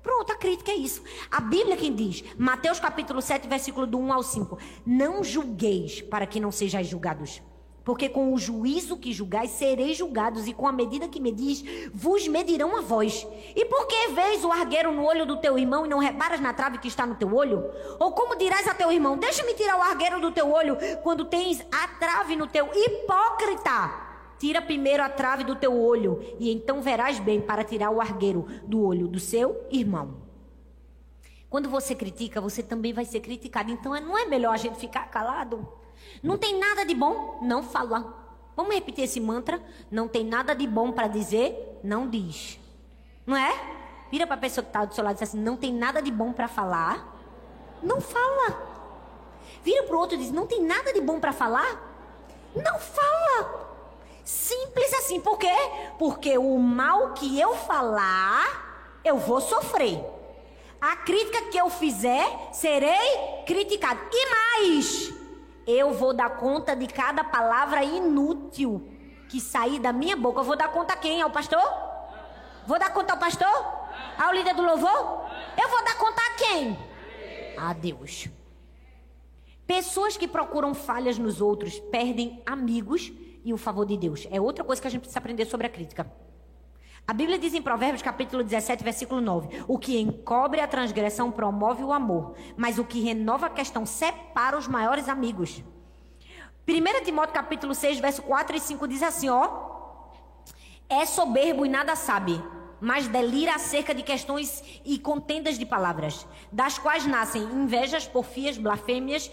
[0.03, 1.03] Pronto, a crítica é isso.
[1.31, 4.59] A Bíblia quem diz, Mateus capítulo 7, versículo do 1 ao 5.
[4.87, 7.43] Não julgueis para que não sejais julgados.
[7.85, 12.29] Porque com o juízo que julgais, sereis julgados, e com a medida que medis, vos
[12.29, 13.27] medirão a vós.
[13.57, 16.53] E por que vês o argueiro no olho do teu irmão e não reparas na
[16.53, 17.65] trave que está no teu olho?
[17.99, 21.65] Ou como dirás a teu irmão, deixa-me tirar o argueiro do teu olho, quando tens
[21.73, 24.08] a trave no teu hipócrita?
[24.39, 28.47] Tira primeiro a trave do teu olho, e então verás bem para tirar o argueiro
[28.65, 30.29] do olho do seu irmão.
[31.51, 33.71] Quando você critica, você também vai ser criticado.
[33.71, 35.67] Então não é melhor a gente ficar calado?
[36.23, 38.15] Não tem nada de bom, não fala.
[38.55, 39.63] Vamos repetir esse mantra?
[39.91, 42.59] Não tem nada de bom para dizer, não diz.
[43.27, 43.53] Não é?
[44.11, 46.03] Vira para a pessoa que está do seu lado e diz assim: não tem nada
[46.03, 47.17] de bom para falar,
[47.83, 48.69] não fala.
[49.63, 51.81] Vira para o outro e diz: não tem nada de bom para falar,
[52.55, 53.68] não fala.
[54.29, 55.19] Simples assim.
[55.21, 55.57] Por quê?
[55.99, 60.05] Porque o mal que eu falar, eu vou sofrer.
[60.79, 63.99] A crítica que eu fizer, serei criticado.
[64.13, 65.15] E mais,
[65.67, 68.87] eu vou dar conta de cada palavra inútil
[69.31, 70.41] que sair da minha boca.
[70.41, 71.23] Eu vou dar conta a quem?
[71.23, 71.65] Ao pastor?
[72.67, 73.49] Vou dar conta ao pastor?
[74.19, 75.25] Ao líder do louvor?
[75.57, 76.79] Eu vou dar conta a quem?
[77.57, 78.29] A Deus.
[79.67, 83.11] Pessoas que procuram falhas nos outros perdem amigos
[83.49, 84.29] e o favor de Deus.
[84.31, 86.11] É outra coisa que a gente precisa aprender sobre a crítica.
[87.07, 91.83] A Bíblia diz em Provérbios capítulo 17, versículo 9: O que encobre a transgressão promove
[91.83, 95.65] o amor, mas o que renova a questão separa os maiores amigos.
[96.69, 100.11] 1 Timóteo capítulo 6, verso 4 e 5 diz assim, ó:
[100.87, 102.39] É soberbo e nada sabe,
[102.79, 109.31] mas delira acerca de questões e contendas de palavras, das quais nascem invejas, porfias, blasfêmias,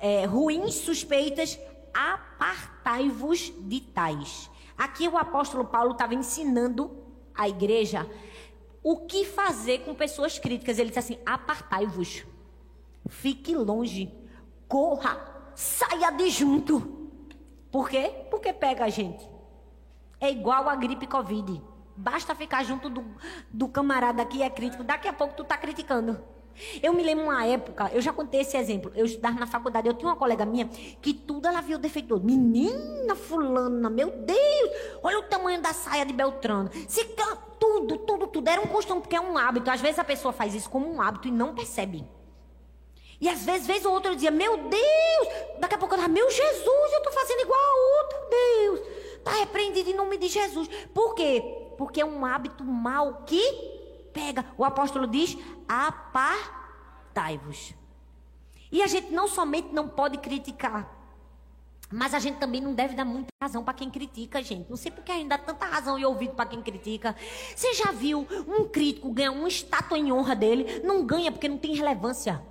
[0.00, 1.60] é, ruins suspeitas,
[1.98, 4.48] apartai-vos de tais.
[4.76, 6.96] Aqui o apóstolo Paulo estava ensinando
[7.34, 8.08] a igreja
[8.84, 10.78] o que fazer com pessoas críticas.
[10.78, 12.24] Ele disse assim: apartai-vos,
[13.08, 14.14] fique longe,
[14.68, 17.10] corra, saia de junto.
[17.72, 18.26] Por quê?
[18.30, 19.28] Porque pega a gente.
[20.20, 21.60] É igual a gripe Covid.
[21.96, 23.04] Basta ficar junto do,
[23.52, 24.84] do camarada que é crítico.
[24.84, 26.22] Daqui a pouco tu está criticando.
[26.82, 28.92] Eu me lembro uma época, eu já contei esse exemplo.
[28.94, 30.68] Eu estudava na faculdade, eu tinha uma colega minha
[31.00, 32.18] que tudo ela via o defeito.
[32.20, 34.70] Menina fulana, meu Deus,
[35.02, 36.70] olha o tamanho da saia de Beltrano.
[36.88, 37.04] Se
[37.58, 38.48] tudo, tudo, tudo.
[38.48, 39.70] Era um costume, porque é um hábito.
[39.70, 42.04] Às vezes a pessoa faz isso como um hábito e não percebe.
[43.20, 46.08] E às vezes, vez ou outra, eu dizia, meu Deus, daqui a pouco eu dava,
[46.08, 48.80] meu Jesus, eu estou fazendo igual a outro, Deus.
[49.16, 50.68] Está repreendido em nome de Jesus.
[50.94, 51.42] Por quê?
[51.76, 53.77] Porque é um hábito mal que
[54.12, 54.44] pega.
[54.56, 55.36] O apóstolo diz:
[55.68, 57.74] apartai-vos.
[58.70, 60.94] E a gente não somente não pode criticar,
[61.90, 64.68] mas a gente também não deve dar muita razão para quem critica, gente.
[64.68, 67.16] Não sei porque ainda dá tanta razão e ouvido para quem critica.
[67.56, 70.82] Você já viu um crítico ganhar uma estátua em honra dele?
[70.84, 72.42] Não ganha porque não tem relevância.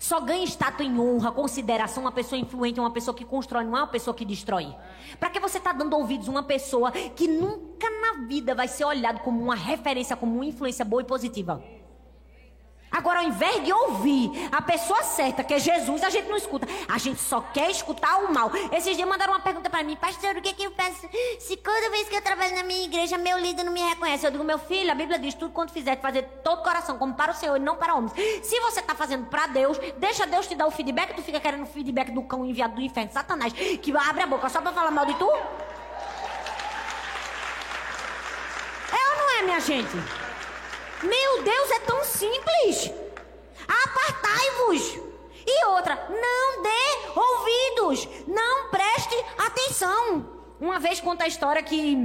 [0.00, 3.80] Só ganha estátua em honra, consideração, uma pessoa influente, uma pessoa que constrói, não é
[3.82, 4.74] uma pessoa que destrói.
[5.20, 8.86] Para que você está dando ouvidos a uma pessoa que nunca na vida vai ser
[8.86, 11.62] olhado como uma referência, como uma influência boa e positiva?
[12.90, 16.66] Agora, ao invés de ouvir a pessoa certa, que é Jesus, a gente não escuta.
[16.88, 18.50] A gente só quer escutar o mal.
[18.72, 21.90] Esses dias mandaram uma pergunta para mim, pastor, o que, que eu faço se toda
[21.90, 24.26] vez que eu trabalho na minha igreja, meu líder não me reconhece?
[24.26, 27.30] Eu digo, meu filho, a Bíblia diz tudo quanto fizer, fazer todo coração, como para
[27.32, 28.12] o Senhor e não para homens.
[28.42, 31.62] Se você está fazendo para Deus, deixa Deus te dar o feedback, tu fica querendo
[31.62, 34.90] o feedback do cão enviado do inferno, Satanás, que abre a boca só para falar
[34.90, 35.30] mal de tu?
[38.92, 40.29] É ou não é, minha gente?
[41.02, 42.92] Meu Deus, é tão simples.
[43.66, 44.98] Apartai-vos.
[45.46, 50.28] E outra, não dê ouvidos, não preste atenção.
[50.60, 51.96] Uma vez conta a história que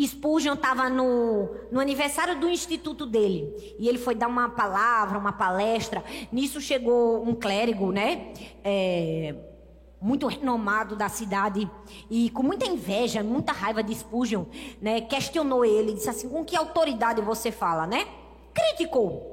[0.00, 3.74] Spurgeon estava no, no aniversário do instituto dele.
[3.78, 6.04] E ele foi dar uma palavra, uma palestra.
[6.30, 8.32] Nisso chegou um clérigo, né?
[8.62, 9.34] É,
[10.04, 11.70] muito renomado da cidade
[12.10, 14.44] e com muita inveja, muita raiva de Spurgeon,
[14.78, 18.06] né, questionou ele, disse assim: "Com que autoridade você fala, né?"
[18.52, 19.32] Criticou.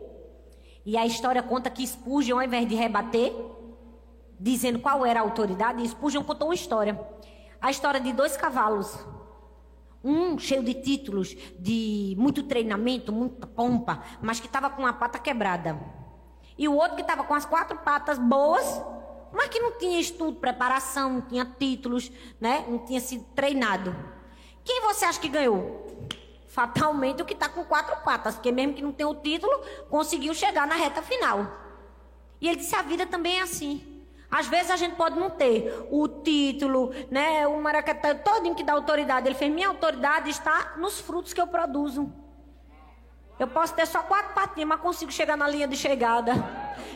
[0.86, 3.36] E a história conta que Spurgeon, ao invés de rebater,
[4.40, 6.98] dizendo qual era a autoridade, Spurgeon contou uma história.
[7.62, 8.98] A história de dois cavalos.
[10.02, 15.20] Um cheio de títulos, de muito treinamento, muita pompa, mas que estava com a pata
[15.20, 15.78] quebrada.
[16.58, 18.82] E o outro que estava com as quatro patas boas,
[19.34, 22.66] mas que não tinha estudo, preparação, não tinha títulos, né?
[22.68, 23.96] Não tinha sido treinado.
[24.64, 26.08] Quem você acha que ganhou?
[26.48, 29.54] Fatalmente o que está com quatro patas, porque mesmo que não tenha o título,
[29.90, 31.48] conseguiu chegar na reta final.
[32.40, 33.88] E ele disse: a vida também é assim.
[34.30, 37.46] Às vezes a gente pode não ter o título, né?
[37.48, 39.28] O maracatá todo que dá autoridade.
[39.28, 42.12] Ele fez: minha autoridade está nos frutos que eu produzo.
[43.42, 46.32] Eu posso ter só quatro patinhas, mas consigo chegar na linha de chegada.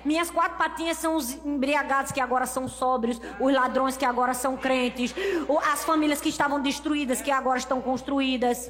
[0.05, 4.55] Minhas quatro patinhas são os embriagados que agora são sóbrios, os ladrões que agora são
[4.55, 5.15] crentes,
[5.73, 8.69] as famílias que estavam destruídas que agora estão construídas.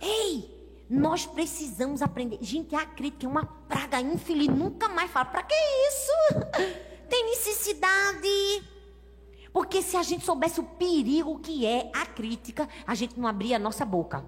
[0.00, 2.38] Ei, nós precisamos aprender.
[2.40, 4.48] Gente, a crítica é uma praga infeliz.
[4.48, 5.26] Nunca mais fala.
[5.26, 6.56] Para que isso?
[7.06, 8.62] Tem necessidade.
[9.52, 13.56] Porque se a gente soubesse o perigo que é a crítica, a gente não abria
[13.56, 14.24] a nossa boca.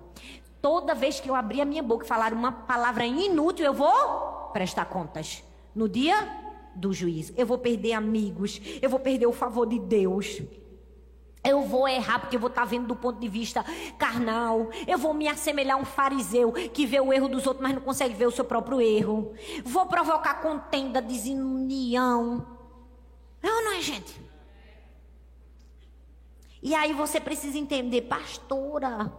[0.60, 4.50] Toda vez que eu abrir a minha boca e falar uma palavra inútil, eu vou
[4.52, 5.42] prestar contas.
[5.74, 6.28] No dia
[6.74, 10.42] do juízo, eu vou perder amigos, eu vou perder o favor de Deus.
[11.42, 13.64] Eu vou errar porque eu vou estar vendo do ponto de vista
[13.98, 14.68] carnal.
[14.86, 17.80] Eu vou me assemelhar a um fariseu que vê o erro dos outros, mas não
[17.80, 19.32] consegue ver o seu próprio erro.
[19.64, 22.46] Vou provocar contenda, desunião.
[23.42, 24.20] É ou não é, gente?
[26.62, 29.10] E aí você precisa entender, pastora.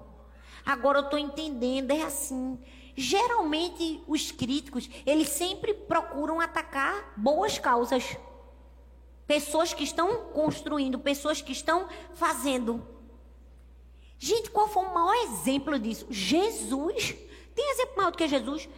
[0.65, 2.59] Agora eu estou entendendo, é assim.
[2.95, 8.17] Geralmente os críticos, eles sempre procuram atacar boas causas.
[9.25, 12.85] Pessoas que estão construindo, pessoas que estão fazendo.
[14.19, 16.05] Gente, qual foi o maior exemplo disso?
[16.09, 17.15] Jesus.
[17.55, 18.69] Tem exemplo maior do que Jesus?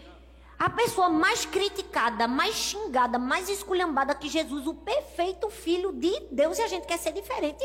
[0.57, 6.57] A pessoa mais criticada, mais xingada, mais esculhambada que Jesus, o perfeito filho de Deus,
[6.57, 7.63] e a gente quer ser diferente.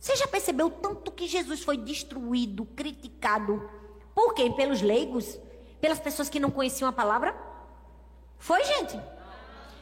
[0.00, 3.68] Você já percebeu tanto que Jesus foi destruído, criticado?
[4.14, 4.52] Por quem?
[4.52, 5.38] Pelos leigos?
[5.80, 7.36] Pelas pessoas que não conheciam a palavra?
[8.38, 8.98] Foi, gente?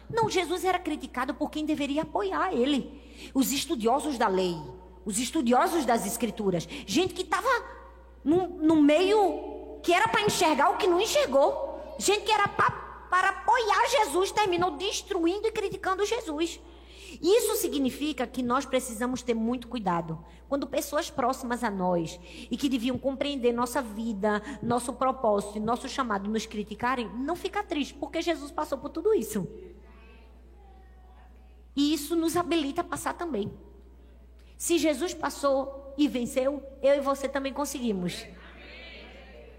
[0.09, 3.03] Não, Jesus era criticado por quem deveria apoiar ele.
[3.35, 4.57] Os estudiosos da lei,
[5.05, 6.67] os estudiosos das escrituras.
[6.87, 7.49] Gente que estava
[8.25, 11.97] no, no, meio que era para enxergar o que não enxergou.
[11.99, 16.61] Gente que era para apoiar Jesus, terminou destruindo e criticando Jesus.
[17.23, 20.25] Isso significa que nós precisamos ter muito cuidado.
[20.49, 22.19] Quando pessoas próximas a nós
[22.51, 27.63] e que deviam compreender nossa vida, nosso propósito e nosso chamado nos criticarem, não fica
[27.63, 29.47] triste, porque Jesus passou por tudo isso.
[31.75, 33.53] E isso nos habilita a passar também.
[34.57, 38.25] Se Jesus passou e venceu, eu e você também conseguimos.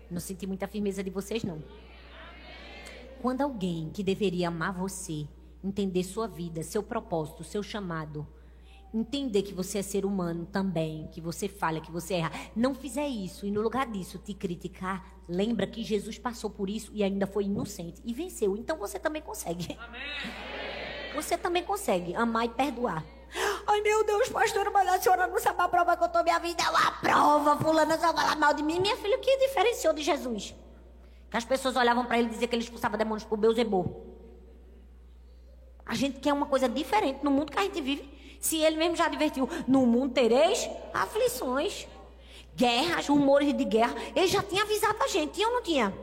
[0.09, 1.61] Não senti muita firmeza de vocês, não.
[3.21, 5.27] Quando alguém que deveria amar você,
[5.67, 8.27] entender sua vida, seu propósito, seu chamado,
[8.93, 13.07] entender que você é ser humano também, que você falha, que você erra, não fizer
[13.07, 17.27] isso e no lugar disso te criticar, lembra que Jesus passou por isso e ainda
[17.27, 18.55] foi inocente e venceu.
[18.55, 19.77] Então você também consegue.
[19.79, 20.01] Amém.
[21.15, 23.03] Você também consegue amar e perdoar.
[23.65, 26.39] Ai, meu Deus, pastora, mas a senhora não sabe a prova que eu tô minha
[26.39, 26.63] vida.
[26.63, 28.79] É uma prova, fulana só fala mal de mim.
[28.79, 30.55] Minha filha, o que diferenciou de Jesus?
[31.29, 34.06] Que as pessoas olhavam para ele e diziam que ele expulsava demônios por Beuzebu.
[35.87, 38.17] A gente quer uma coisa diferente no mundo que a gente vive.
[38.39, 41.87] Se ele mesmo já advertiu, no mundo tereis aflições,
[42.55, 43.95] guerras, rumores de guerra.
[44.15, 45.93] Ele já tinha avisado a gente, tinha ou não tinha?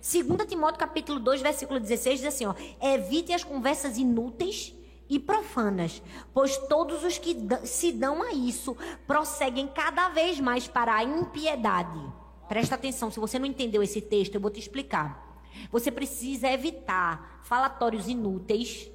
[0.00, 4.74] 2 Timóteo capítulo 2, versículo 16 diz assim, ó: "Evite as conversas inúteis
[5.08, 6.02] e profanas,
[6.32, 12.00] pois todos os que se dão a isso prosseguem cada vez mais para a impiedade."
[12.48, 15.44] Presta atenção, se você não entendeu esse texto, eu vou te explicar.
[15.70, 18.90] Você precisa evitar falatórios inúteis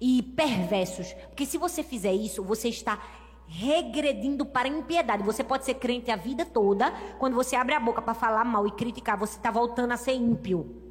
[0.00, 3.00] e perversos, porque se você fizer isso, você está
[3.48, 5.22] regredindo para a impiedade.
[5.22, 8.66] Você pode ser crente a vida toda, quando você abre a boca para falar mal
[8.66, 10.82] e criticar, você está voltando a ser ímpio.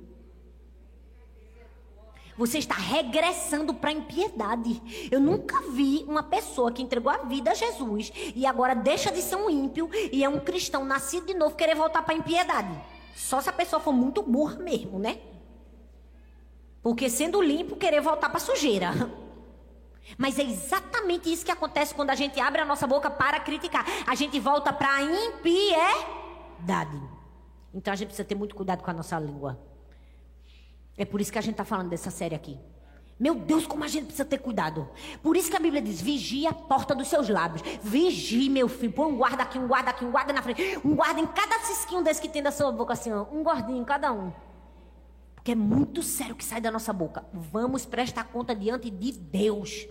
[2.38, 5.10] Você está regressando para a impiedade.
[5.10, 9.22] Eu nunca vi uma pessoa que entregou a vida a Jesus e agora deixa de
[9.22, 12.78] ser um ímpio e é um cristão nascido de novo querer voltar para a impiedade.
[13.16, 15.20] Só se a pessoa for muito burra mesmo, né?
[16.86, 18.92] Porque sendo limpo, querer voltar para sujeira.
[20.20, 23.84] Mas é exatamente isso que acontece quando a gente abre a nossa boca para criticar.
[24.06, 27.02] A gente volta para a impiedade.
[27.74, 29.60] Então a gente precisa ter muito cuidado com a nossa língua.
[30.96, 32.56] É por isso que a gente está falando dessa série aqui.
[33.20, 34.88] Meu Deus, como a gente precisa ter cuidado.
[35.24, 37.64] Por isso que a Bíblia diz: vigie a porta dos seus lábios.
[37.82, 38.94] Vigie, meu filho.
[38.94, 40.80] Põe um guarda aqui, um guarda aqui, um guarda na frente.
[40.86, 43.26] Um guarda em cada cisquinho desse que tem da sua boca, assim, ó.
[43.32, 44.32] Um guardinho em cada um.
[45.46, 47.24] Porque é muito sério o que sai da nossa boca.
[47.32, 49.88] Vamos prestar conta diante de Deus.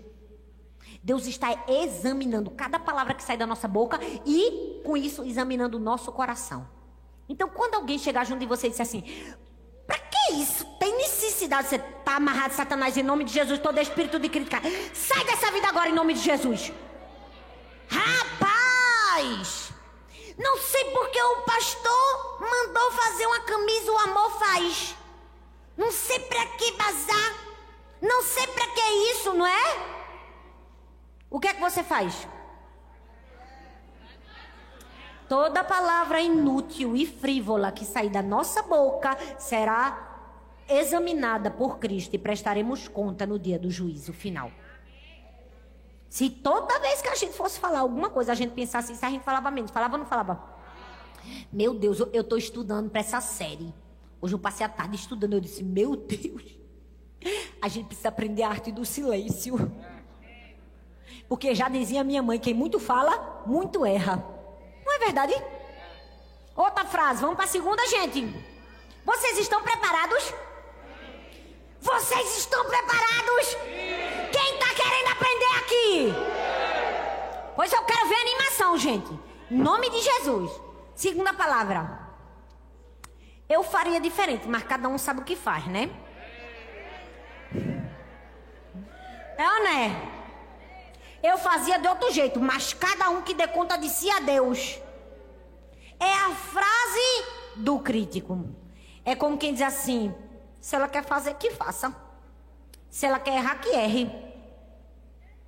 [1.00, 5.80] Deus está examinando cada palavra que sai da nossa boca e, com isso, examinando o
[5.80, 6.68] nosso coração.
[7.28, 9.04] Então, quando alguém chegar junto de você e disser assim:
[9.86, 10.66] Pra que isso?
[10.80, 14.28] Tem necessidade de você estar tá amarrado, Satanás, em nome de Jesus, todo espírito de
[14.28, 14.60] criticar.
[14.92, 16.72] Sai dessa vida agora em nome de Jesus.
[17.86, 19.72] Rapaz!
[20.36, 24.13] Não sei porque o pastor mandou fazer uma camisa, faz.
[25.76, 27.44] Não sei para que bazar.
[28.00, 28.80] Não sei para que
[29.12, 29.94] isso, não é?
[31.30, 32.28] O que é que você faz?
[35.28, 40.10] Toda palavra inútil e frívola que sair da nossa boca será
[40.68, 44.50] examinada por Cristo e prestaremos conta no dia do juízo final.
[46.08, 49.10] Se toda vez que a gente fosse falar alguma coisa, a gente pensasse isso, a
[49.10, 49.70] gente falava menos.
[49.70, 50.40] Falava ou não falava?
[51.52, 53.74] Meu Deus, eu estou estudando para essa série.
[54.24, 55.34] Hoje eu passei a tarde estudando.
[55.34, 56.56] Eu disse, meu Deus,
[57.60, 59.70] a gente precisa aprender a arte do silêncio.
[61.28, 64.24] Porque já dizia minha mãe: quem muito fala, muito erra.
[64.82, 65.34] Não é verdade?
[66.56, 68.26] Outra frase, vamos para a segunda, gente.
[69.04, 70.32] Vocês estão preparados?
[71.82, 73.54] Vocês estão preparados?
[74.32, 76.14] Quem está querendo aprender aqui?
[77.54, 79.20] Pois eu quero ver animação, gente.
[79.50, 80.50] Em nome de Jesus.
[80.94, 82.03] Segunda palavra.
[83.54, 85.88] Eu faria diferente, mas cada um sabe o que faz, né?
[89.38, 89.90] É ou não é?
[91.22, 94.80] Eu fazia de outro jeito, mas cada um que dê conta de si a Deus.
[96.00, 97.24] É a frase
[97.54, 98.44] do crítico.
[99.04, 100.12] É como quem diz assim:
[100.60, 101.94] se ela quer fazer, que faça.
[102.90, 104.10] Se ela quer errar, que erre.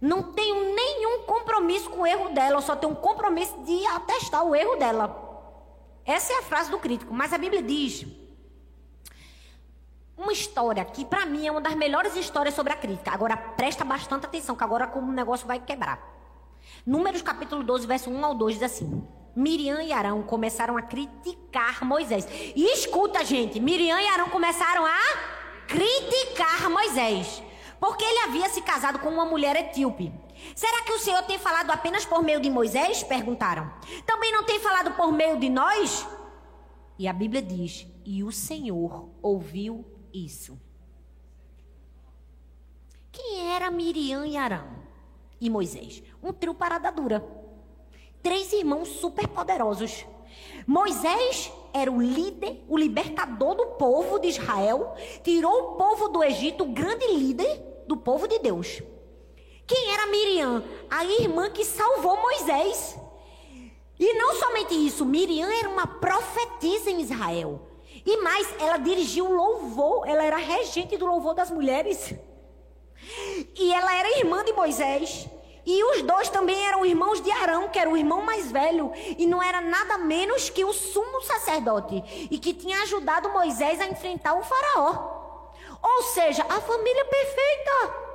[0.00, 4.44] Não tenho nenhum compromisso com o erro dela, eu só tenho um compromisso de atestar
[4.44, 5.25] o erro dela.
[6.06, 8.06] Essa é a frase do crítico, mas a Bíblia diz
[10.16, 13.10] uma história que para mim é uma das melhores histórias sobre a crítica.
[13.10, 16.00] Agora presta bastante atenção, que agora como o negócio vai quebrar.
[16.86, 21.84] Números capítulo 12, verso 1 ao 2 diz assim: Miriam e Arão começaram a criticar
[21.84, 22.26] Moisés.
[22.54, 24.98] E escuta, gente, Miriam e Arão começaram a
[25.66, 27.42] criticar Moisés,
[27.78, 30.12] porque ele havia se casado com uma mulher etíope.
[30.54, 33.02] Será que o Senhor tem falado apenas por meio de Moisés?
[33.02, 33.72] Perguntaram.
[34.04, 36.06] Também não tem falado por meio de nós?
[36.98, 40.58] E a Bíblia diz: E o Senhor ouviu isso.
[43.10, 44.68] Quem era Miriam e Arão
[45.40, 46.02] e Moisés?
[46.22, 47.36] Um trio parada dura
[48.26, 50.04] três irmãos superpoderosos.
[50.66, 56.64] Moisés era o líder, o libertador do povo de Israel, tirou o povo do Egito,
[56.64, 58.82] o grande líder do povo de Deus.
[59.66, 60.62] Quem era Miriam?
[60.88, 62.96] A irmã que salvou Moisés.
[63.98, 67.60] E não somente isso, Miriam era uma profetisa em Israel.
[68.04, 72.14] E mais, ela dirigiu louvor, ela era regente do louvor das mulheres.
[73.56, 75.28] E ela era irmã de Moisés.
[75.64, 79.26] E os dois também eram irmãos de Arão, que era o irmão mais velho, e
[79.26, 84.34] não era nada menos que o sumo sacerdote, e que tinha ajudado Moisés a enfrentar
[84.34, 85.50] o faraó.
[85.82, 88.05] Ou seja, a família perfeita.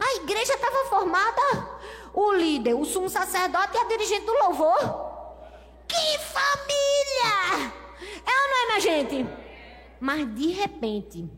[0.00, 1.80] A igreja estava formada.
[2.12, 4.78] O líder, o sumo sacerdote e a dirigente do louvor.
[5.86, 7.72] Que família!
[8.24, 9.26] É ou não é, minha gente?
[10.00, 11.30] Mas de repente,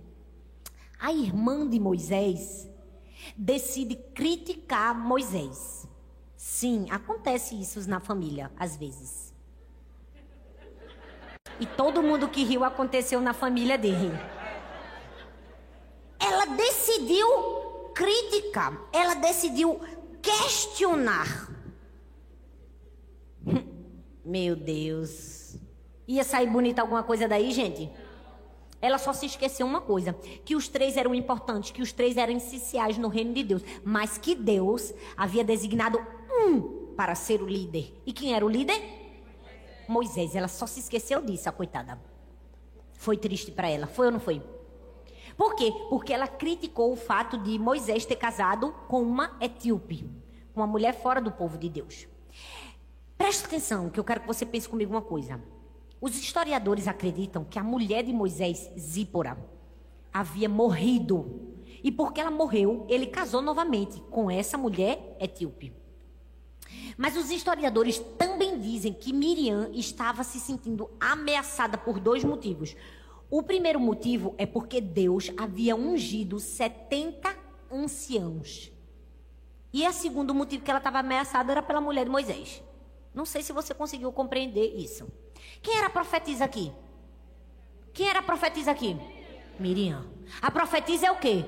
[0.98, 2.68] a irmã de Moisés
[3.36, 5.86] decide criticar Moisés.
[6.36, 9.32] Sim, acontece isso na família, às vezes.
[11.58, 14.10] E todo mundo que riu aconteceu na família dele.
[16.18, 17.26] Ela decidiu
[17.94, 19.80] criticar, ela decidiu
[20.20, 21.50] questionar.
[24.24, 25.56] Meu Deus.
[26.06, 27.90] Ia sair bonita alguma coisa daí, gente?
[28.80, 30.12] Ela só se esqueceu uma coisa:
[30.44, 34.18] que os três eram importantes, que os três eram essenciais no reino de Deus, mas
[34.18, 35.98] que Deus havia designado
[36.30, 37.94] um para ser o líder.
[38.04, 38.80] E quem era o líder?
[39.88, 40.34] Moisés.
[40.34, 41.98] Ela só se esqueceu disso, a coitada.
[42.92, 44.42] Foi triste para ela, foi ou não foi?
[45.36, 45.72] Por quê?
[45.88, 50.08] Porque ela criticou o fato de Moisés ter casado com uma etíope,
[50.54, 52.06] uma mulher fora do povo de Deus.
[53.16, 55.40] Presta atenção, que eu quero que você pense comigo uma coisa.
[56.00, 59.38] Os historiadores acreditam que a mulher de Moisés, Zípora,
[60.12, 61.54] havia morrido.
[61.84, 65.72] E porque ela morreu, ele casou novamente com essa mulher etíope.
[66.96, 72.76] Mas os historiadores também dizem que Miriam estava se sentindo ameaçada por dois motivos.
[73.32, 77.34] O primeiro motivo é porque Deus havia ungido 70
[77.72, 78.70] anciãos.
[79.72, 82.62] E o segundo motivo que ela estava ameaçada era pela mulher de Moisés.
[83.14, 85.10] Não sei se você conseguiu compreender isso.
[85.62, 86.70] Quem era a profetisa aqui?
[87.94, 89.00] Quem era a profetisa aqui?
[89.58, 90.04] Miriam.
[90.42, 91.42] A profetisa é o quê?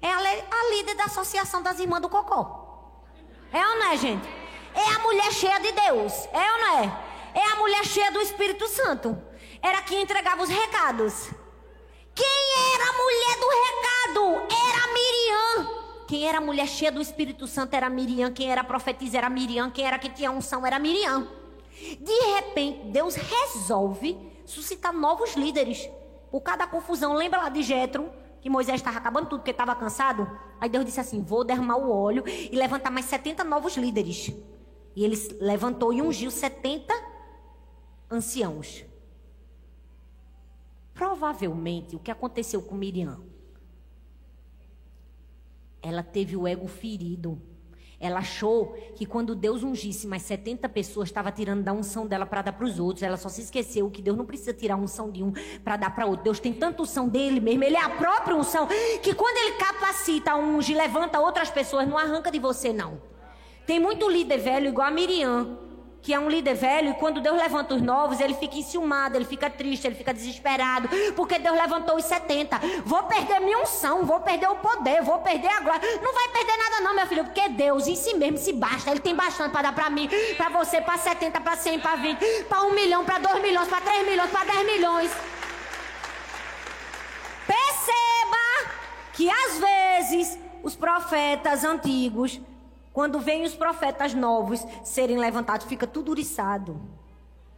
[0.00, 3.04] É a, a líder da associação das irmãs do Cocó.
[3.52, 4.26] É ou não é, gente?
[4.74, 6.14] É a mulher cheia de Deus.
[6.32, 7.10] É ou não é?
[7.34, 9.29] É a mulher cheia do Espírito Santo.
[9.62, 11.30] Era quem entregava os recados.
[12.14, 12.26] Quem
[12.74, 14.54] era a mulher do recado?
[14.68, 15.80] Era Miriam.
[16.06, 18.32] Quem era a mulher cheia do Espírito Santo era Miriam.
[18.32, 19.70] Quem era profetisa era Miriam.
[19.70, 21.28] Quem era que tinha unção era Miriam.
[22.00, 25.88] De repente, Deus resolve suscitar novos líderes.
[26.30, 30.30] Por cada confusão, lembra lá de Jetro, que Moisés estava acabando tudo porque estava cansado?
[30.60, 34.32] Aí Deus disse assim: Vou derramar o óleo e levantar mais 70 novos líderes.
[34.96, 36.92] E ele levantou e ungiu 70
[38.10, 38.89] anciãos.
[41.00, 43.22] Provavelmente, o que aconteceu com Miriam?
[45.80, 47.40] Ela teve o ego ferido.
[47.98, 52.42] Ela achou que quando Deus ungisse mais 70 pessoas, estava tirando da unção dela para
[52.42, 53.02] dar para os outros.
[53.02, 55.32] Ela só se esqueceu que Deus não precisa tirar a unção de um
[55.64, 56.24] para dar para outro.
[56.24, 58.68] Deus tem tanta unção dele mesmo, ele é a própria unção,
[59.02, 63.00] que quando ele capacita, unge, levanta outras pessoas, não arranca de você, não.
[63.66, 65.58] Tem muito líder velho, igual a Miriam,
[66.02, 69.24] que é um líder velho, e quando Deus levanta os novos, ele fica enciumado, ele
[69.24, 72.58] fica triste, ele fica desesperado, porque Deus levantou os 70.
[72.84, 76.00] Vou perder minha unção, vou perder o poder, vou perder a glória.
[76.02, 78.90] Não vai perder nada, não, meu filho, porque Deus em si mesmo se basta.
[78.90, 82.44] Ele tem bastante para dar para mim, para você, para 70, para 100, para 20,
[82.44, 85.10] para 1 milhão, para 2 milhões, para 3 milhões, para 10 milhões.
[87.46, 88.74] Perceba
[89.12, 92.40] que às vezes os profetas antigos
[92.92, 96.80] quando vem os profetas novos serem levantados, fica tudo uriçado.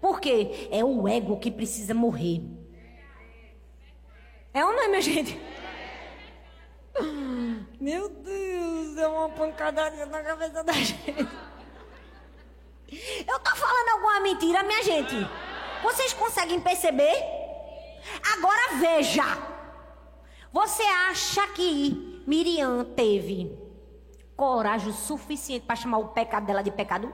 [0.00, 0.68] Por quê?
[0.70, 2.42] É o ego que precisa morrer.
[4.52, 5.40] É ou não é, minha gente?
[7.80, 11.28] Meu Deus, é uma pancadaria na cabeça da gente.
[13.26, 15.14] Eu tô falando alguma mentira, minha gente?
[15.82, 17.14] Vocês conseguem perceber?
[18.36, 19.24] Agora veja.
[20.52, 23.61] Você acha que Miriam teve
[24.36, 27.12] coragem suficiente para chamar o pecado dela de pecado?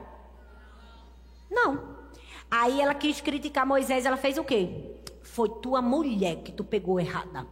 [1.49, 1.97] Não.
[2.49, 4.95] Aí ela quis criticar Moisés, ela fez o quê?
[5.23, 7.47] Foi tua mulher que tu pegou errada.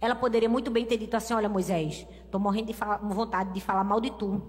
[0.00, 3.60] Ela poderia muito bem ter dito assim: Olha, Moisés, estou morrendo de falar, vontade de
[3.60, 4.40] falar mal de tu.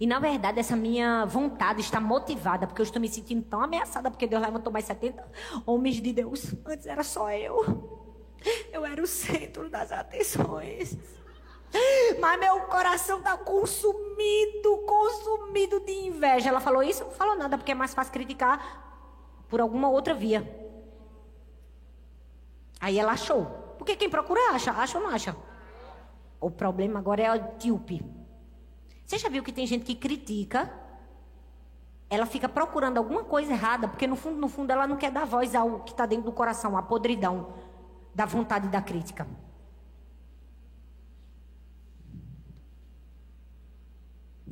[0.00, 4.10] E na verdade, essa minha vontade está motivada, porque eu estou me sentindo tão ameaçada,
[4.10, 5.24] porque Deus levantou mais 70
[5.64, 6.54] homens de Deus.
[6.66, 7.98] Antes era só eu.
[8.72, 10.96] Eu era o centro das atenções.
[12.20, 16.48] Mas meu coração está consumido, consumido de inveja.
[16.48, 17.04] Ela falou isso?
[17.04, 18.88] Não falou nada, porque é mais fácil criticar
[19.48, 20.42] por alguma outra via.
[22.80, 23.46] Aí ela achou.
[23.78, 25.36] Porque quem procura acha, acha ou não acha?
[26.40, 28.04] O problema agora é o etíope.
[29.04, 30.70] Você já viu que tem gente que critica?
[32.10, 35.26] Ela fica procurando alguma coisa errada, porque no fundo, no fundo, ela não quer dar
[35.26, 37.52] voz ao que está dentro do coração, a podridão
[38.14, 39.26] da vontade da crítica.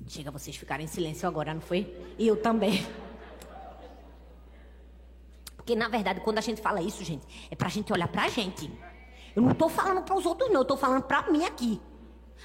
[0.07, 1.92] Chega vocês ficarem em silêncio agora, não foi?
[2.18, 2.86] E eu também.
[5.57, 8.70] Porque, na verdade, quando a gente fala isso, gente, é pra gente olhar pra gente.
[9.34, 10.61] Eu não tô falando para os outros, não.
[10.61, 11.80] Eu tô falando pra mim aqui.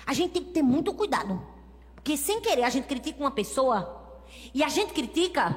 [0.05, 1.41] A gente tem que ter muito cuidado.
[1.95, 4.20] Porque, sem querer, a gente critica uma pessoa.
[4.53, 5.55] E a gente critica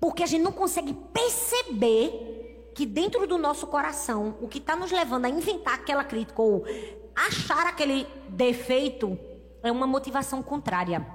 [0.00, 4.90] porque a gente não consegue perceber que dentro do nosso coração, o que está nos
[4.90, 6.64] levando a inventar aquela crítica ou
[7.14, 9.18] achar aquele defeito
[9.66, 11.06] é uma motivação contrária.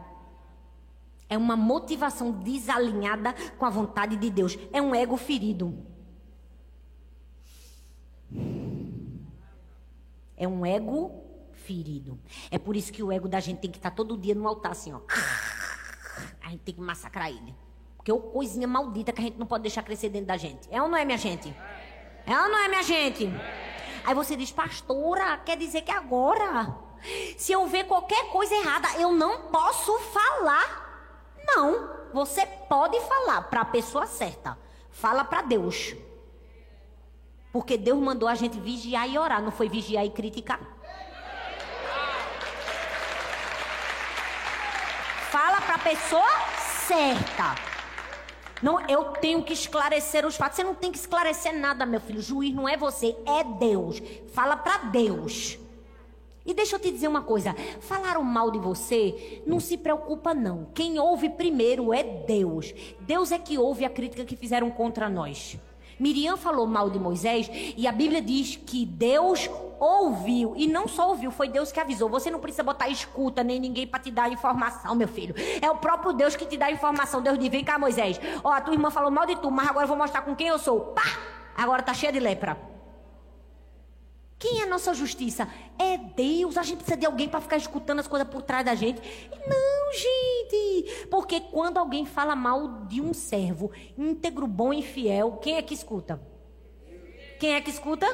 [1.29, 4.57] É uma motivação desalinhada com a vontade de Deus.
[4.73, 5.85] É um ego ferido.
[10.35, 11.23] É um ego
[11.53, 12.19] ferido.
[12.49, 14.73] É por isso que o ego da gente tem que estar todo dia no altar,
[14.73, 14.99] assim, ó.
[16.43, 17.55] A gente tem que massacrar ele.
[17.95, 20.67] Porque é uma coisinha maldita que a gente não pode deixar crescer dentro da gente.
[20.71, 21.55] É ou não é, minha gente?
[22.25, 23.29] É ou não é, minha gente?
[24.03, 26.90] Aí você diz, pastora, quer dizer que agora
[27.37, 30.89] se eu ver qualquer coisa errada, eu não posso falar.
[31.43, 34.57] Não, você pode falar para a pessoa certa.
[34.91, 35.95] Fala para Deus.
[37.51, 40.59] Porque Deus mandou a gente vigiar e orar, não foi vigiar e criticar.
[45.29, 46.29] Fala para a pessoa
[46.87, 47.55] certa.
[48.61, 50.57] Não, eu tenho que esclarecer os fatos.
[50.57, 52.19] Você não tem que esclarecer nada, meu filho.
[52.19, 54.01] O juiz não é você, é Deus.
[54.33, 55.57] Fala para Deus.
[56.45, 60.67] E deixa eu te dizer uma coisa: falaram mal de você, não se preocupa, não.
[60.73, 62.73] Quem ouve primeiro é Deus.
[63.01, 65.57] Deus é que ouve a crítica que fizeram contra nós.
[65.99, 69.47] Miriam falou mal de Moisés e a Bíblia diz que Deus
[69.79, 70.53] ouviu.
[70.55, 72.09] E não só ouviu, foi Deus que avisou.
[72.09, 75.35] Você não precisa botar escuta nem ninguém para te dar informação, meu filho.
[75.61, 77.21] É o próprio Deus que te dá informação.
[77.21, 78.19] Deus diz: vem cá, Moisés.
[78.43, 80.47] Ó, a tua irmã falou mal de tu, mas agora eu vou mostrar com quem
[80.47, 80.79] eu sou.
[80.79, 81.03] Pá!
[81.55, 82.57] Agora tá cheia de lepra.
[84.41, 85.47] Quem é a nossa justiça?
[85.77, 86.57] É Deus.
[86.57, 88.99] A gente precisa de alguém para ficar escutando as coisas por trás da gente.
[89.47, 91.07] Não, gente.
[91.11, 95.75] Porque quando alguém fala mal de um servo íntegro, bom e fiel, quem é que
[95.75, 96.19] escuta?
[97.39, 98.07] Quem é que escuta?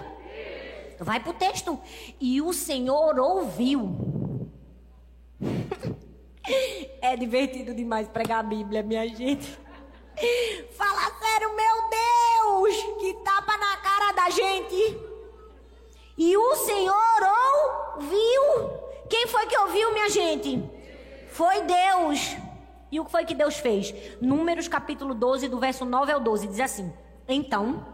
[1.00, 1.80] Vai pro texto.
[2.20, 4.52] E o Senhor ouviu.
[7.02, 9.48] é divertido demais pregar a Bíblia, minha gente.
[10.72, 15.17] Fala sério, meu Deus, que tapa na cara da gente.
[16.18, 17.20] E o Senhor
[17.96, 18.72] ouviu.
[19.10, 20.64] Quem foi que ouviu, minha gente?
[21.30, 22.36] Foi Deus.
[22.92, 23.94] E o que foi que Deus fez?
[24.20, 26.92] Números capítulo 12, do verso 9 ao 12, diz assim:
[27.28, 27.86] Então,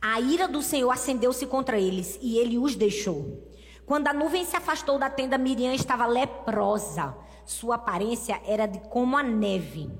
[0.00, 3.42] a ira do Senhor acendeu-se contra eles e ele os deixou.
[3.84, 7.14] Quando a nuvem se afastou da tenda, Miriam estava leprosa.
[7.44, 9.90] Sua aparência era de como a neve.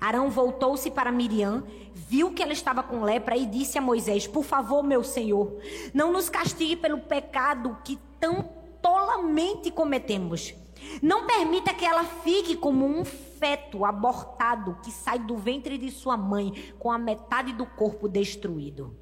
[0.00, 4.44] Arão voltou-se para Miriam, viu que ela estava com lepra e disse a Moisés: Por
[4.44, 5.58] favor, meu senhor,
[5.92, 8.48] não nos castigue pelo pecado que tão
[8.80, 10.54] tolamente cometemos.
[11.02, 16.16] Não permita que ela fique como um feto abortado que sai do ventre de sua
[16.16, 18.96] mãe com a metade do corpo destruído.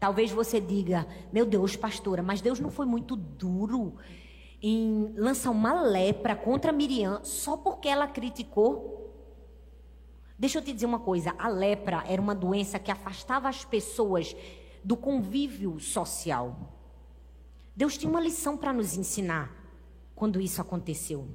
[0.00, 3.94] Talvez você diga: Meu Deus, pastora, mas Deus não foi muito duro
[4.60, 9.03] em lançar uma lepra contra Miriam só porque ela criticou?
[10.44, 14.36] Deixa eu te dizer uma coisa: a lepra era uma doença que afastava as pessoas
[14.84, 16.70] do convívio social.
[17.74, 19.50] Deus tinha uma lição para nos ensinar
[20.14, 21.26] quando isso aconteceu.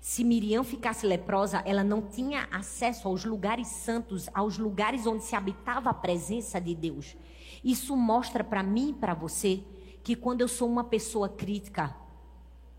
[0.00, 5.36] Se Miriam ficasse leprosa, ela não tinha acesso aos lugares santos, aos lugares onde se
[5.36, 7.16] habitava a presença de Deus.
[7.62, 9.62] Isso mostra para mim e para você
[10.02, 11.94] que quando eu sou uma pessoa crítica,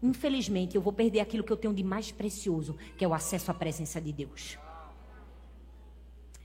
[0.04, 3.50] infelizmente eu vou perder aquilo que eu tenho de mais precioso, que é o acesso
[3.50, 4.60] à presença de Deus.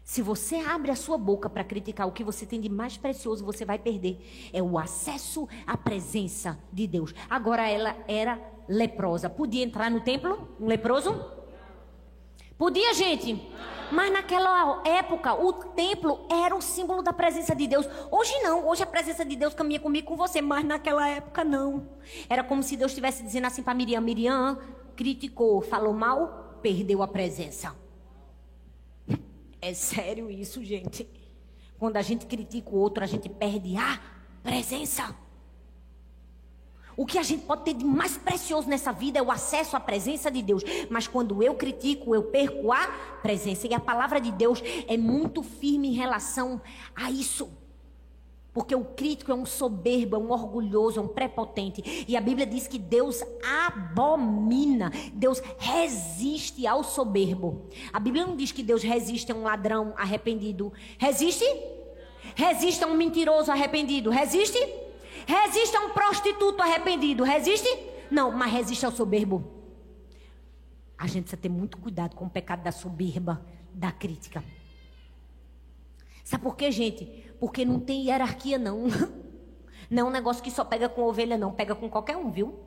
[0.04, 3.42] Se você abre a sua boca para criticar o que você tem de mais precioso,
[3.42, 4.50] você vai perder.
[4.52, 7.14] É o acesso à presença de Deus.
[7.28, 8.38] Agora ela era
[8.68, 9.30] leprosa.
[9.30, 10.46] Podia entrar no templo?
[10.60, 11.24] Um leproso?
[12.58, 13.50] Podia, gente?
[13.90, 17.88] Mas naquela época, o templo era o símbolo da presença de Deus.
[18.10, 21.88] Hoje não, hoje a presença de Deus caminha comigo com você, mas naquela época não.
[22.28, 24.58] Era como se Deus estivesse dizendo assim para Miriam: Miriam
[24.94, 27.83] criticou, falou mal, perdeu a presença.
[29.64, 31.08] É sério isso, gente.
[31.78, 33.98] Quando a gente critica o outro, a gente perde a
[34.42, 35.16] presença.
[36.94, 39.80] O que a gente pode ter de mais precioso nessa vida é o acesso à
[39.80, 40.62] presença de Deus.
[40.90, 42.86] Mas quando eu critico, eu perco a
[43.22, 43.66] presença.
[43.66, 46.60] E a palavra de Deus é muito firme em relação
[46.94, 47.50] a isso.
[48.54, 52.04] Porque o crítico é um soberbo, é um orgulhoso, é um prepotente.
[52.06, 57.68] E a Bíblia diz que Deus abomina, Deus resiste ao soberbo.
[57.92, 60.72] A Bíblia não diz que Deus resiste a um ladrão arrependido.
[60.96, 61.44] Resiste?
[62.36, 64.08] Resiste a um mentiroso arrependido.
[64.08, 64.58] Resiste?
[65.26, 67.24] Resiste a um prostituto arrependido.
[67.24, 67.68] Resiste?
[68.08, 69.44] Não, mas resiste ao soberbo.
[70.96, 74.44] A gente precisa ter muito cuidado com o pecado da soberba, da crítica.
[76.22, 77.24] Sabe por quê, gente?
[77.40, 78.86] Porque não tem hierarquia, não.
[79.90, 81.52] Não é um negócio que só pega com ovelha, não.
[81.52, 82.58] Pega com qualquer um, viu?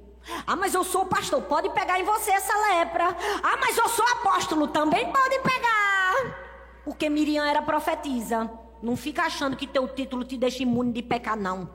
[0.45, 1.41] Ah, mas eu sou pastor.
[1.41, 3.05] Pode pegar em você essa lepra.
[3.43, 4.67] Ah, mas eu sou apóstolo.
[4.67, 6.37] Também pode pegar.
[6.85, 8.49] Porque Miriam era profetisa.
[8.81, 11.69] Não fica achando que teu título te deixa imune de pecar, não.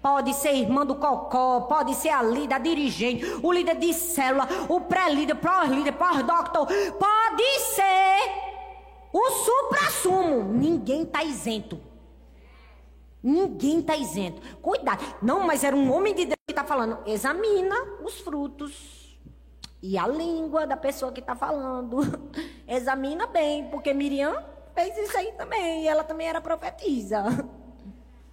[0.00, 4.46] Pode ser irmã do cocó, pode ser a líder, a dirigente, o líder de célula,
[4.68, 6.66] o pré-líder, pró-líder, pós-doctor.
[6.66, 8.53] Pode ser
[9.16, 11.80] o supra-sumo, ninguém está isento.
[13.22, 14.42] Ninguém está isento.
[14.60, 15.04] Cuidado.
[15.22, 16.98] Não, mas era um homem de Deus que está falando.
[17.06, 19.16] Examina os frutos.
[19.80, 22.00] E a língua da pessoa que está falando.
[22.66, 24.44] Examina bem, porque Miriam
[24.74, 25.84] fez isso aí também.
[25.84, 27.20] E ela também era profetisa.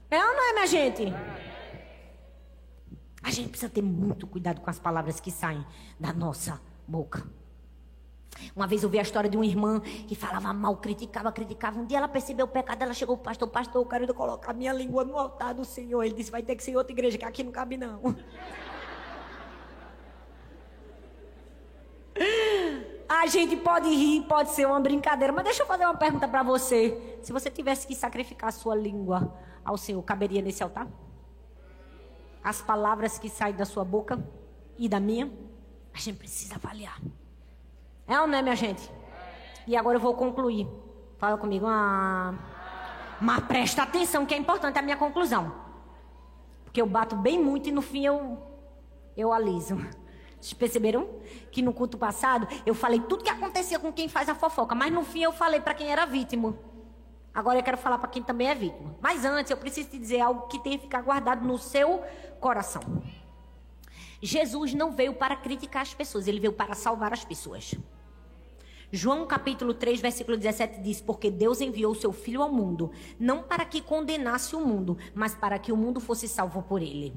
[0.09, 1.13] É ou não é, minha gente?
[3.21, 5.63] A gente precisa ter muito cuidado com as palavras que saem
[5.99, 7.23] da nossa boca.
[8.55, 11.79] Uma vez eu vi a história de uma irmã que falava mal, criticava, criticava.
[11.79, 14.53] Um dia ela percebeu o pecado, ela chegou para o pastor, pastor, eu quero colocar
[14.53, 16.03] minha língua no altar do Senhor.
[16.03, 18.01] Ele disse, vai ter que ser outra igreja, que aqui não cabe não.
[23.13, 26.41] A gente pode rir, pode ser uma brincadeira, mas deixa eu fazer uma pergunta para
[26.41, 27.19] você.
[27.21, 30.87] Se você tivesse que sacrificar a sua língua ao Senhor, caberia nesse altar?
[32.43, 34.17] As palavras que saem da sua boca
[34.77, 35.31] e da minha,
[35.93, 36.99] a gente precisa avaliar.
[38.11, 38.91] É ou não é, minha gente?
[39.65, 40.67] E agora eu vou concluir.
[41.17, 41.65] Fala comigo.
[41.65, 42.33] Ah,
[43.21, 45.55] mas presta atenção que é importante a minha conclusão.
[46.65, 48.37] Porque eu bato bem muito e no fim eu,
[49.15, 49.77] eu aliso.
[50.37, 51.07] Vocês perceberam?
[51.53, 54.91] Que no culto passado eu falei tudo que acontecia com quem faz a fofoca, mas
[54.91, 56.53] no fim eu falei para quem era vítima.
[57.33, 58.93] Agora eu quero falar para quem também é vítima.
[58.99, 62.03] Mas antes eu preciso te dizer algo que tem que ficar guardado no seu
[62.41, 62.81] coração.
[64.21, 67.73] Jesus não veio para criticar as pessoas, ele veio para salvar as pessoas.
[68.91, 73.63] João capítulo 3, versículo 17 diz: Porque Deus enviou seu Filho ao mundo, não para
[73.63, 77.13] que condenasse o mundo, mas para que o mundo fosse salvo por ele.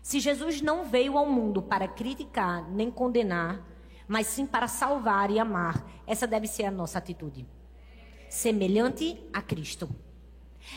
[0.00, 3.62] Se Jesus não veio ao mundo para criticar nem condenar,
[4.08, 7.46] mas sim para salvar e amar, essa deve ser a nossa atitude.
[8.30, 9.88] Semelhante a Cristo.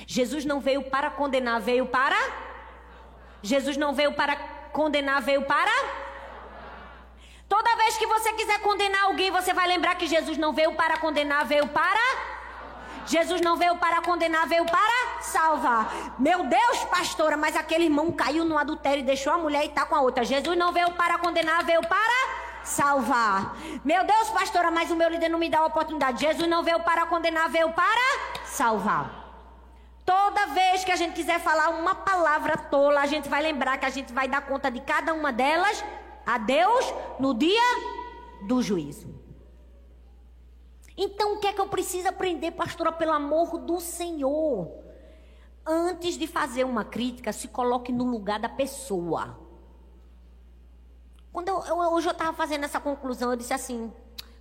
[0.05, 2.17] Jesus não veio para condenar, veio para.
[3.41, 4.35] Jesus não veio para
[4.71, 6.02] condenar, veio para
[7.53, 10.97] Toda vez que você quiser condenar alguém, você vai lembrar que Jesus não veio para
[10.97, 12.01] condenar, veio para.
[13.05, 16.15] Jesus não veio para condenar, veio para salvar.
[16.17, 19.85] Meu Deus, pastora, mas aquele irmão caiu no adultério e deixou a mulher e está
[19.85, 20.25] com a outra.
[20.25, 22.19] Jesus não veio para condenar, veio para
[22.63, 23.55] salvar.
[23.85, 26.21] Meu Deus, pastora, mas o meu líder não me dá a oportunidade.
[26.21, 29.11] Jesus não veio para condenar, veio para salvar.
[30.03, 33.85] Toda vez que a gente quiser falar uma palavra tola, a gente vai lembrar que
[33.85, 35.85] a gente vai dar conta de cada uma delas
[36.25, 36.85] a Deus
[37.19, 37.61] no dia
[38.47, 39.07] do juízo.
[40.95, 44.71] Então, o que é que eu preciso aprender, pastora, pelo amor do Senhor?
[45.65, 49.39] Antes de fazer uma crítica, se coloque no lugar da pessoa.
[51.31, 53.91] Quando eu, eu hoje eu estava fazendo essa conclusão, eu disse assim: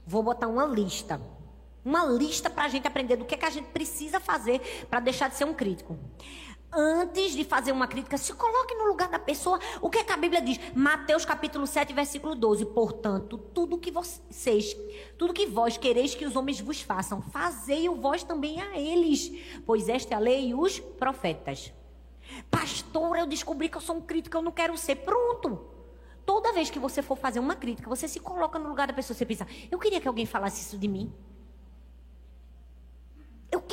[0.06, 1.20] vou botar uma lista.
[1.84, 5.00] Uma lista para a gente aprender do que, é que a gente precisa fazer para
[5.00, 5.98] deixar de ser um crítico
[6.72, 9.58] antes de fazer uma crítica, se coloque no lugar da pessoa.
[9.80, 10.58] O que, é que a Bíblia diz?
[10.74, 12.66] Mateus capítulo 7, versículo 12.
[12.66, 14.76] Portanto, tudo que vocês,
[15.18, 19.30] tudo que vós quereis que os homens vos façam, fazei-o vós também a eles,
[19.66, 21.72] pois esta é a lei e os profetas.
[22.50, 24.96] Pastor, eu descobri que eu sou um crítico, eu não quero ser.
[24.96, 25.68] Pronto.
[26.24, 29.16] Toda vez que você for fazer uma crítica, você se coloca no lugar da pessoa,
[29.16, 31.12] você pensa, eu queria que alguém falasse isso de mim.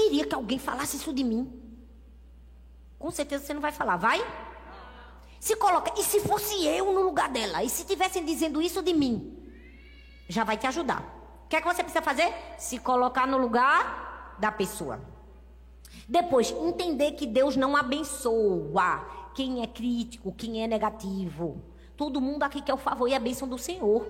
[0.09, 1.68] queria que alguém falasse isso de mim.
[2.99, 4.19] Com certeza você não vai falar, vai?
[5.39, 7.63] Se coloca, e se fosse eu no lugar dela?
[7.63, 9.41] E se tivessem dizendo isso de mim?
[10.27, 11.01] Já vai te ajudar.
[11.45, 12.31] O que é que você precisa fazer?
[12.57, 14.99] Se colocar no lugar da pessoa.
[16.07, 21.63] Depois, entender que Deus não abençoa quem é crítico, quem é negativo.
[21.95, 24.05] Todo mundo aqui quer o favor e a bênção do Senhor.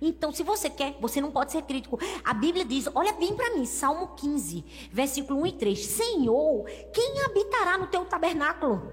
[0.00, 1.98] Então, se você quer, você não pode ser crítico.
[2.24, 5.86] A Bíblia diz, olha bem para mim, Salmo 15, versículo 1 e 3.
[5.86, 8.92] Senhor, quem habitará no teu tabernáculo?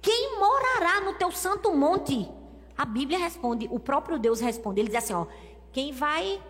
[0.00, 2.28] Quem morará no teu santo monte?
[2.76, 4.80] A Bíblia responde, o próprio Deus responde.
[4.80, 5.26] Ele diz assim, ó,
[5.72, 6.42] quem vai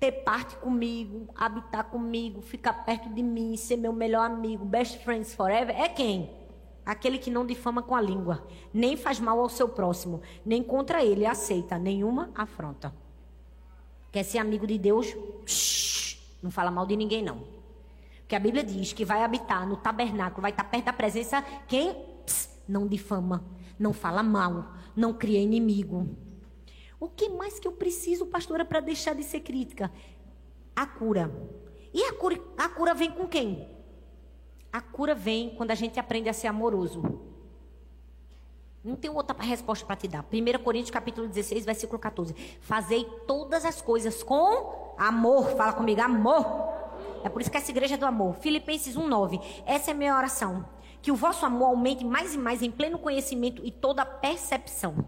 [0.00, 5.34] ter parte comigo, habitar comigo, ficar perto de mim, ser meu melhor amigo, best friends
[5.34, 6.39] forever, é quem?
[6.84, 11.04] Aquele que não difama com a língua, nem faz mal ao seu próximo, nem contra
[11.04, 12.94] ele aceita nenhuma afronta.
[14.10, 15.14] Quer ser amigo de Deus?
[15.46, 17.44] Shhh, não fala mal de ninguém, não.
[18.20, 21.94] Porque a Bíblia diz que vai habitar no tabernáculo, vai estar perto da presença quem
[22.24, 23.44] Pss, não difama,
[23.78, 26.08] não fala mal, não cria inimigo.
[26.98, 29.90] O que mais que eu preciso, pastora, para deixar de ser crítica?
[30.76, 31.30] A cura.
[31.92, 33.66] E a cura, a cura vem com quem?
[34.72, 37.20] A cura vem quando a gente aprende a ser amoroso.
[38.82, 40.24] Não tem outra resposta para te dar.
[40.24, 42.34] 1 Coríntios capítulo 16, versículo 14.
[42.60, 45.50] Fazei todas as coisas com amor.
[45.50, 46.46] Fala comigo, amor.
[47.22, 48.36] É por isso que essa igreja é do amor.
[48.36, 49.42] Filipenses 1,9.
[49.66, 50.64] Essa é a minha oração.
[51.02, 55.04] Que o vosso amor aumente mais e mais em pleno conhecimento e toda percepção.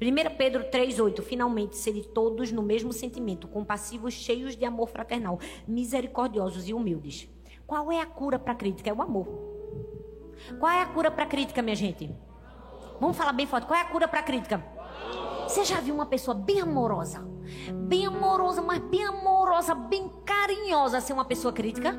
[0.00, 1.22] 1 Pedro 3,8.
[1.22, 5.38] Finalmente, serem todos no mesmo sentimento, compassivos, cheios de amor fraternal,
[5.68, 7.28] misericordiosos e humildes.
[7.66, 8.88] Qual é a cura para a crítica?
[8.88, 9.26] É o amor.
[10.60, 12.14] Qual é a cura para a crítica, minha gente?
[13.00, 13.66] Vamos falar bem forte.
[13.66, 14.64] Qual é a cura para a crítica?
[15.42, 17.26] Você já viu uma pessoa bem amorosa?
[17.88, 21.94] Bem amorosa, mas bem amorosa, bem carinhosa ser uma pessoa crítica?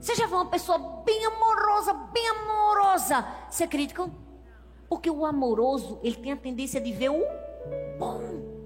[0.00, 4.10] Você já viu uma pessoa bem amorosa, bem amorosa ser crítica?
[4.88, 7.22] Porque o amoroso, ele tem a tendência de ver o
[7.98, 8.57] bom.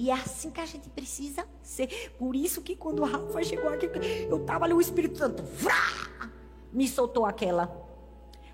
[0.00, 2.14] E é assim que a gente precisa ser.
[2.18, 3.84] Por isso que quando o Rafa chegou aqui,
[4.30, 6.30] eu estava ali, o Espírito Santo vrá,
[6.72, 7.66] me soltou aquela.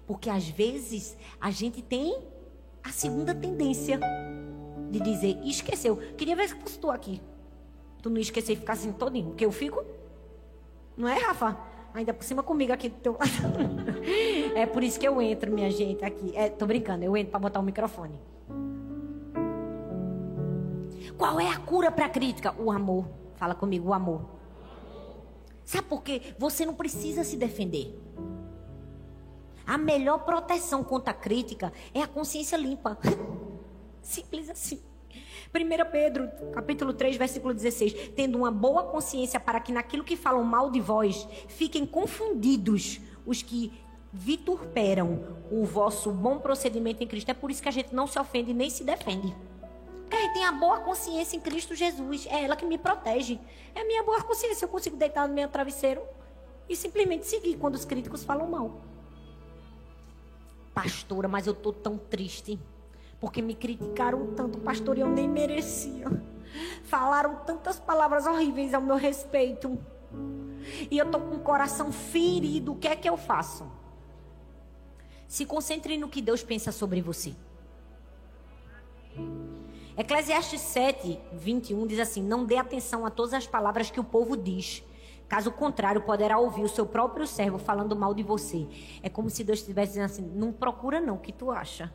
[0.08, 2.20] Porque às vezes a gente tem
[2.82, 4.00] a segunda tendência
[4.90, 5.98] de dizer, esqueceu.
[6.16, 7.22] Queria ver se fosse tu aqui.
[8.02, 9.28] Tu não esquecer e ficar assim todinho.
[9.28, 9.84] Porque eu fico.
[10.96, 11.56] Não é, Rafa?
[11.94, 13.22] Ainda por cima comigo aqui do teu lado.
[14.56, 16.32] é por isso que eu entro, minha gente, aqui.
[16.34, 18.18] É, tô brincando, eu entro para botar o microfone.
[21.16, 22.54] Qual é a cura para a crítica?
[22.58, 23.06] O amor.
[23.36, 24.24] Fala comigo, o amor.
[25.64, 26.34] Sabe por quê?
[26.38, 27.98] Você não precisa se defender.
[29.66, 32.96] A melhor proteção contra a crítica é a consciência limpa.
[34.00, 34.80] Simples assim.
[35.52, 38.10] 1 Pedro, capítulo 3, versículo 16.
[38.14, 43.42] Tendo uma boa consciência para que naquilo que falam mal de vós, fiquem confundidos os
[43.42, 43.72] que
[44.12, 47.30] viturperam o vosso bom procedimento em Cristo.
[47.30, 49.34] É por isso que a gente não se ofende nem se defende.
[50.10, 52.26] Gente tem a boa consciência em Cristo Jesus.
[52.26, 53.38] É ela que me protege.
[53.74, 54.64] É a minha boa consciência.
[54.64, 56.02] Eu consigo deitar no meu travesseiro
[56.68, 58.80] e simplesmente seguir quando os críticos falam mal.
[60.74, 62.58] Pastora, mas eu estou tão triste.
[63.20, 66.06] Porque me criticaram tanto, pastor, e eu nem merecia.
[66.84, 69.78] Falaram tantas palavras horríveis ao meu respeito.
[70.90, 72.72] E eu estou com o coração ferido.
[72.72, 73.70] O que é que eu faço?
[75.28, 77.34] Se concentre no que Deus pensa sobre você.
[79.96, 84.36] Eclesiastes 7, 21 diz assim: Não dê atenção a todas as palavras que o povo
[84.36, 84.84] diz.
[85.26, 88.66] Caso contrário, poderá ouvir o seu próprio servo falando mal de você.
[89.02, 91.90] É como se Deus estivesse dizendo assim: Não procura, não, o que tu acha?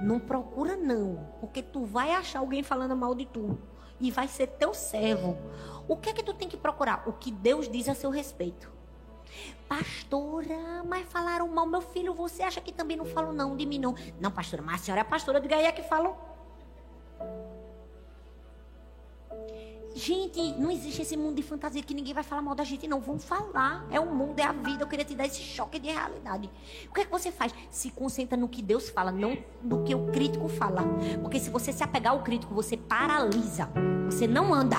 [0.00, 3.58] Não procura, não, porque tu vai achar alguém falando mal de tu
[4.00, 5.36] e vai ser teu servo.
[5.86, 7.04] O que é que tu tem que procurar?
[7.06, 8.73] O que Deus diz a seu respeito.
[9.68, 13.78] Pastora, mas falaram mal, meu filho, você acha que também não falam não de mim
[13.78, 13.94] não?
[14.20, 16.16] Não, pastora, mas a senhora é pastora, aí é que falam.
[19.96, 23.00] Gente, não existe esse mundo de fantasia que ninguém vai falar mal da gente, não.
[23.00, 23.86] Vão falar.
[23.92, 24.82] É o mundo, é a vida.
[24.82, 26.50] Eu queria te dar esse choque de realidade.
[26.90, 27.54] O que é que você faz?
[27.70, 30.82] Se concentra no que Deus fala, não no que o crítico fala.
[31.22, 33.70] Porque se você se apegar ao crítico, você paralisa.
[34.06, 34.78] Você não anda.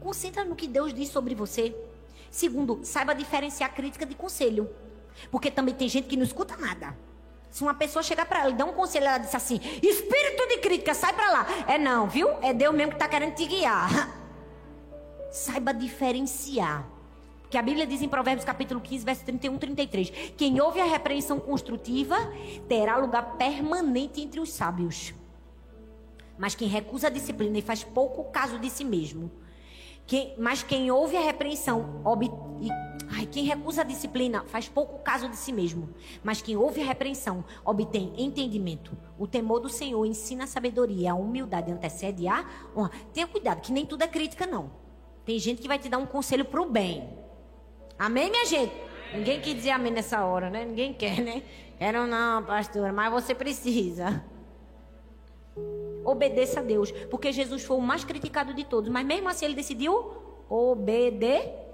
[0.00, 1.87] Concentra no que Deus diz sobre você.
[2.30, 4.68] Segundo, saiba diferenciar crítica de conselho.
[5.30, 6.96] Porque também tem gente que não escuta nada.
[7.50, 10.58] Se uma pessoa chegar para ela e dar um conselho, ela diz assim: espírito de
[10.58, 11.46] crítica, sai para lá.
[11.66, 12.28] É não, viu?
[12.42, 14.14] É Deus mesmo que está querendo te guiar.
[15.30, 16.86] Saiba diferenciar.
[17.42, 21.40] Porque a Bíblia diz em Provérbios capítulo 15, verso 31, 33: Quem ouve a repreensão
[21.40, 22.16] construtiva
[22.68, 25.14] terá lugar permanente entre os sábios.
[26.36, 29.30] Mas quem recusa a disciplina e faz pouco caso de si mesmo.
[30.08, 32.24] Quem, mas quem ouve a repreensão ob,
[32.62, 32.70] e,
[33.14, 35.90] ai, quem recusa a disciplina faz pouco caso de si mesmo.
[36.24, 38.96] Mas quem ouve a repreensão obtém entendimento.
[39.18, 41.12] O temor do Senhor ensina a sabedoria.
[41.12, 42.42] A humildade antecede a
[42.74, 42.90] honra.
[43.12, 44.70] Tenha cuidado, que nem tudo é crítica, não.
[45.26, 47.06] Tem gente que vai te dar um conselho pro bem.
[47.98, 48.72] Amém, minha gente?
[49.12, 50.64] Ninguém quer dizer amém nessa hora, né?
[50.64, 51.42] Ninguém quer, né?
[51.76, 54.24] Quero não, pastora, mas você precisa.
[56.08, 59.54] Obedeça a Deus, porque Jesus foi o mais criticado de todos, mas mesmo assim ele
[59.54, 60.12] decidiu
[60.48, 61.66] obedecer.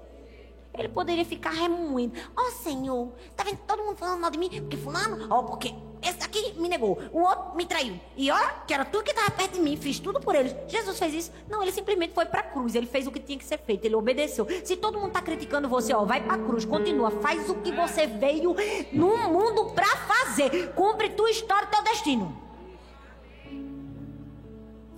[0.77, 2.19] Ele poderia ficar remoendo.
[2.35, 4.49] Ó oh, Senhor, tá vendo todo mundo falando mal de mim?
[4.49, 7.97] Porque fulano, ó, oh, porque esse daqui me negou, o outro me traiu.
[8.17, 10.53] E ó, que era tu que estava perto de mim, fiz tudo por eles.
[10.67, 11.31] Jesus fez isso?
[11.49, 13.85] Não, ele simplesmente foi para a cruz, ele fez o que tinha que ser feito,
[13.85, 14.45] ele obedeceu.
[14.65, 17.71] Se todo mundo tá criticando você, ó, vai para a cruz, continua, faz o que
[17.71, 18.53] você veio
[18.91, 20.73] no mundo para fazer.
[20.73, 22.44] Cumpre tua história, teu destino.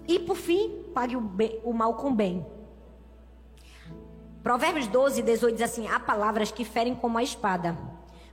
[0.08, 2.46] E por fim, pague o, bem, o mal com bem.
[4.42, 7.78] Provérbios 12, 18 diz assim: Há palavras que ferem como a espada,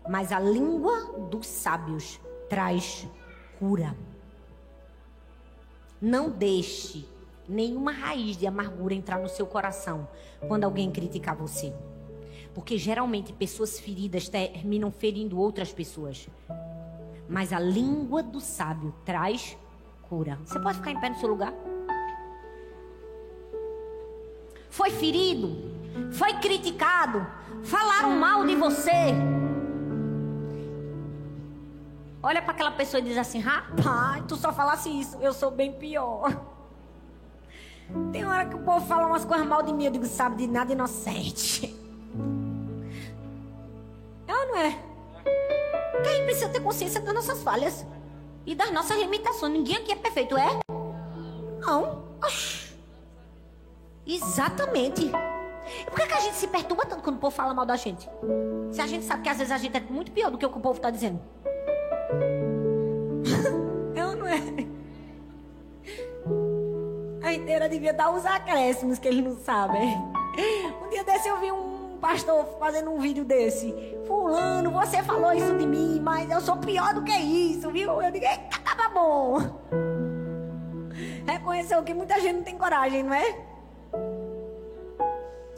[0.09, 3.09] mas a língua dos sábios traz
[3.59, 3.97] cura.
[6.01, 7.09] Não deixe
[7.49, 10.09] nenhuma raiz de amargura entrar no seu coração
[10.47, 11.75] quando alguém criticar você.
[12.55, 16.29] Porque geralmente pessoas feridas terminam ferindo outras pessoas.
[17.29, 19.57] Mas a língua do sábio traz
[20.09, 20.39] cura.
[20.45, 21.53] Você pode ficar em pé no seu lugar?
[24.71, 25.73] Foi ferido,
[26.13, 27.25] foi criticado,
[27.63, 29.15] falaram mal de você.
[32.23, 35.73] Olha para aquela pessoa e diz assim: rapaz, tu só falasse isso, eu sou bem
[35.73, 36.35] pior.
[38.13, 40.47] Tem hora que o povo fala umas coisas mal de mim, eu digo, sabe de
[40.47, 41.67] nada inocente.
[44.27, 44.79] É ou não é?
[46.03, 47.87] Quem precisa ter consciência das nossas falhas
[48.47, 49.53] e das nossas limitações.
[49.53, 50.59] Ninguém aqui é perfeito, é?
[51.61, 52.05] Não.
[52.23, 52.75] Oxi.
[54.07, 55.07] Exatamente.
[55.07, 57.77] E por que, que a gente se perturba tanto quando o povo fala mal da
[57.77, 58.09] gente?
[58.71, 60.51] Se a gente sabe que às vezes a gente é muito pior do que o
[60.51, 61.21] que o povo está dizendo.
[63.95, 64.41] é ou não é?
[67.23, 69.97] A inteira devia dar os acréscimos que eles não sabem.
[70.85, 73.75] Um dia desse eu vi um pastor fazendo um vídeo desse.
[74.07, 78.01] Fulano, você falou isso de mim, mas eu sou pior do que isso, viu?
[78.03, 79.39] Eu digo, eita, tava bom.
[81.27, 83.39] Reconheceu que muita gente não tem coragem, não é?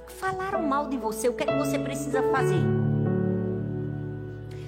[0.06, 2.62] Falaram mal de você, o que é que você precisa fazer?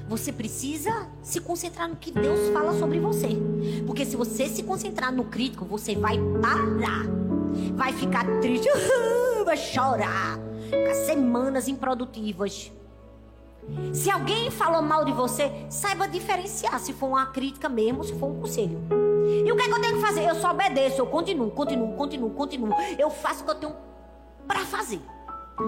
[0.08, 3.28] Você precisa se concentrar no que Deus fala sobre você.
[3.86, 7.04] Porque se você se concentrar no crítico, você vai parar.
[7.74, 8.68] Vai ficar triste,
[9.44, 10.38] vai chorar.
[10.70, 12.72] Ficar semanas improdutivas.
[13.92, 18.26] Se alguém falou mal de você, saiba diferenciar se for uma crítica mesmo, se for
[18.26, 18.80] um conselho.
[19.44, 20.28] E o que, é que eu tenho que fazer?
[20.28, 22.74] Eu só obedeço, eu continuo, continuo, continuo, continuo.
[22.98, 23.76] Eu faço o que eu tenho
[24.46, 25.00] para fazer.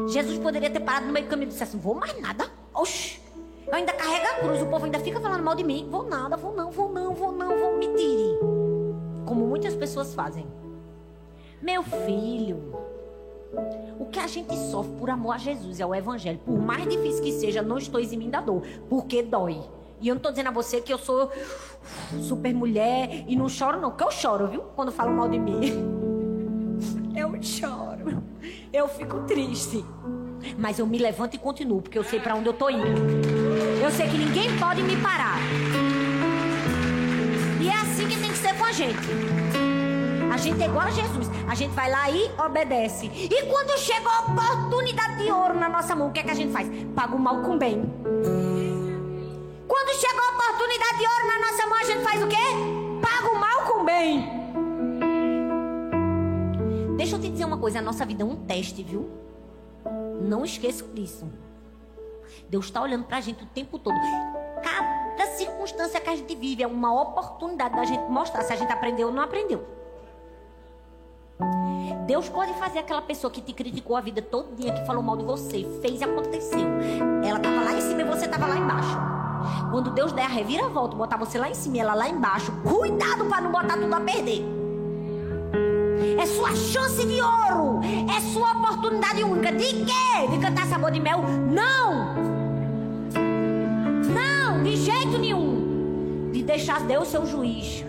[0.09, 2.51] Jesus poderia ter parado no meio do caminho e disse assim: vou mais nada.
[2.72, 3.20] Oxi.
[3.66, 5.86] Eu ainda carrego a cruz, o povo ainda fica falando mal de mim.
[5.90, 8.38] Vou nada, vou não, vou não, vou não, vou me tire.
[9.24, 10.46] Como muitas pessoas fazem.
[11.62, 12.74] Meu filho,
[13.98, 17.22] o que a gente sofre por amor a Jesus e ao Evangelho, por mais difícil
[17.22, 19.61] que seja, não estou eximindo da dor, porque dói.
[20.01, 21.30] E eu não estou dizendo a você que eu sou
[22.20, 24.62] super mulher e não choro, não, porque eu choro, viu?
[24.74, 25.61] Quando falam mal de mim.
[27.14, 28.22] Eu choro.
[28.72, 29.84] Eu fico triste.
[30.57, 32.86] Mas eu me levanto e continuo, porque eu sei para onde eu tô indo.
[33.82, 35.36] Eu sei que ninguém pode me parar.
[37.61, 39.59] E é assim que tem que ser com a gente.
[40.31, 41.28] A gente é igual a Jesus.
[41.49, 43.07] A gente vai lá e obedece.
[43.07, 46.35] E quando chega a oportunidade de ouro na nossa mão, o que é que a
[46.35, 46.68] gente faz?
[46.95, 47.83] Paga o mal com bem.
[49.66, 52.37] Quando chega a oportunidade de ouro na nossa mão, a gente faz o quê?
[53.03, 54.41] Paga o mal com bem.
[56.97, 59.11] Deixa eu te dizer uma coisa: a nossa vida é um teste, viu?
[60.20, 61.28] Não esqueça disso.
[62.49, 63.97] Deus está olhando para a gente o tempo todo.
[64.62, 68.72] Cada circunstância que a gente vive é uma oportunidade da gente mostrar se a gente
[68.72, 69.80] aprendeu ou não aprendeu.
[72.11, 75.16] Deus pode fazer aquela pessoa que te criticou a vida todo dia, que falou mal
[75.16, 76.66] de você, fez e aconteceu.
[77.24, 78.98] Ela estava lá em cima e você estava lá embaixo.
[79.70, 83.26] Quando Deus der a reviravolta, botar você lá em cima e ela lá embaixo, cuidado
[83.26, 84.44] para não botar tudo a perder.
[86.20, 87.78] É sua chance de ouro.
[88.12, 89.52] É sua oportunidade única.
[89.52, 90.26] De quê?
[90.32, 91.20] De cantar sabor de mel?
[91.22, 92.16] Não!
[94.12, 96.30] Não, de jeito nenhum.
[96.32, 97.84] De deixar Deus ser o juiz.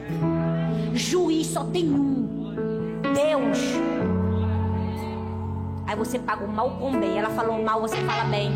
[0.93, 2.21] Juiz só tem um.
[3.15, 4.00] Deus.
[5.91, 7.17] Aí você paga o mal com bem.
[7.17, 8.53] Ela falou mal, você fala bem.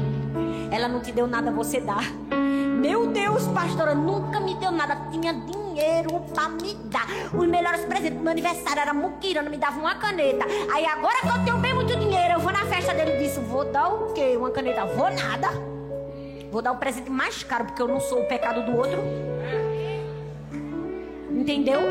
[0.72, 1.98] Ela não te deu nada, você dá.
[2.32, 4.96] Meu Deus, pastora, nunca me deu nada.
[5.12, 7.06] Tinha dinheiro pra me dar.
[7.34, 10.46] Os melhores presentes do meu aniversário era muquirana, me dava uma caneta.
[10.74, 13.42] Aí agora que eu tenho bem muito dinheiro, eu vou na festa dele e disse:
[13.42, 14.38] vou dar o quê?
[14.38, 14.86] Uma caneta?
[14.86, 15.50] Vou nada.
[16.50, 19.00] Vou dar o presente mais caro, porque eu não sou o pecado do outro.
[21.32, 21.82] Entendeu?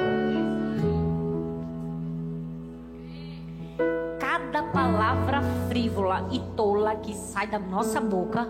[4.54, 8.48] Cada palavra frívola e tola que sai da nossa boca,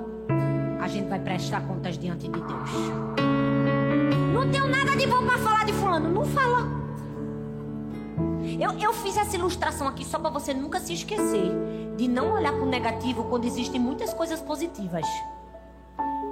[0.79, 2.71] a gente vai prestar contas diante de Deus.
[4.35, 6.11] Não tenho nada de bom para falar de fulano.
[6.11, 6.69] Não fala.
[8.61, 11.51] Eu, eu fiz essa ilustração aqui só para você nunca se esquecer
[11.97, 15.07] de não olhar para o negativo quando existem muitas coisas positivas.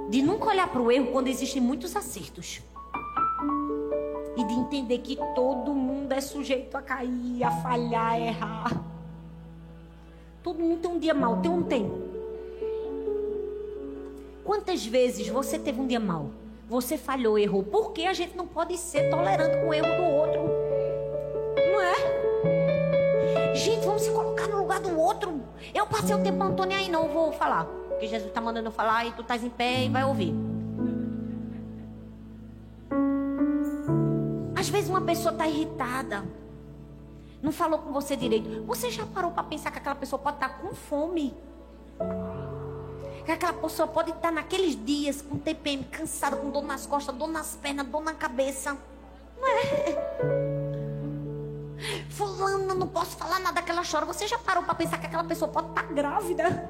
[0.07, 2.61] De nunca olhar para o erro quando existem muitos acertos
[4.37, 8.92] e de entender que todo mundo é sujeito a cair, a falhar, a errar.
[10.43, 11.89] Todo mundo tem um dia mal, tem ou não tem?
[14.43, 16.31] Quantas vezes você teve um dia mal?
[16.67, 17.63] Você falhou, errou.
[17.63, 20.41] Por que a gente não pode ser tolerante com o erro do outro?
[21.71, 23.55] Não é?
[23.55, 25.41] Gente, vamos se colocar no lugar do outro.
[25.73, 27.65] Eu passei o tempo Antônio aí, não vou falar.
[27.89, 30.33] Porque Jesus está mandando eu falar e tu estás em pé e vai ouvir.
[34.55, 36.23] Às vezes uma pessoa está irritada,
[37.43, 38.63] não falou com você direito.
[38.65, 41.35] Você já parou para pensar que aquela pessoa pode estar tá com fome?
[43.25, 47.13] Que aquela pessoa pode estar tá naqueles dias com TPM, cansada, com dor nas costas,
[47.13, 48.77] dor nas pernas, dor na cabeça.
[49.37, 50.33] Não é?
[52.11, 54.05] Fulana, não posso falar nada que ela chora.
[54.05, 56.69] Você já parou para pensar que aquela pessoa pode estar tá grávida?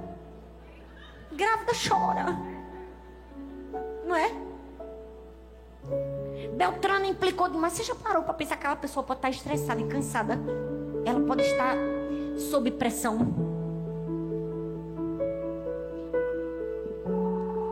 [1.32, 2.36] Grávida chora.
[4.08, 4.32] Não é?
[6.50, 7.74] Beltrano implicou demais.
[7.74, 10.40] Você já parou para pensar que aquela pessoa pode estar estressada e cansada?
[11.06, 11.76] Ela pode estar
[12.38, 13.18] sob pressão.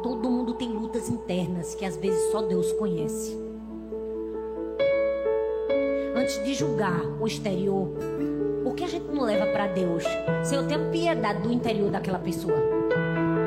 [0.04, 3.38] Todo mundo tem lutas internas que às vezes só Deus conhece.
[6.16, 7.90] Antes de julgar o exterior,
[8.64, 10.04] por que a gente não leva para Deus?
[10.44, 12.58] Se eu tenho piedade do interior daquela pessoa,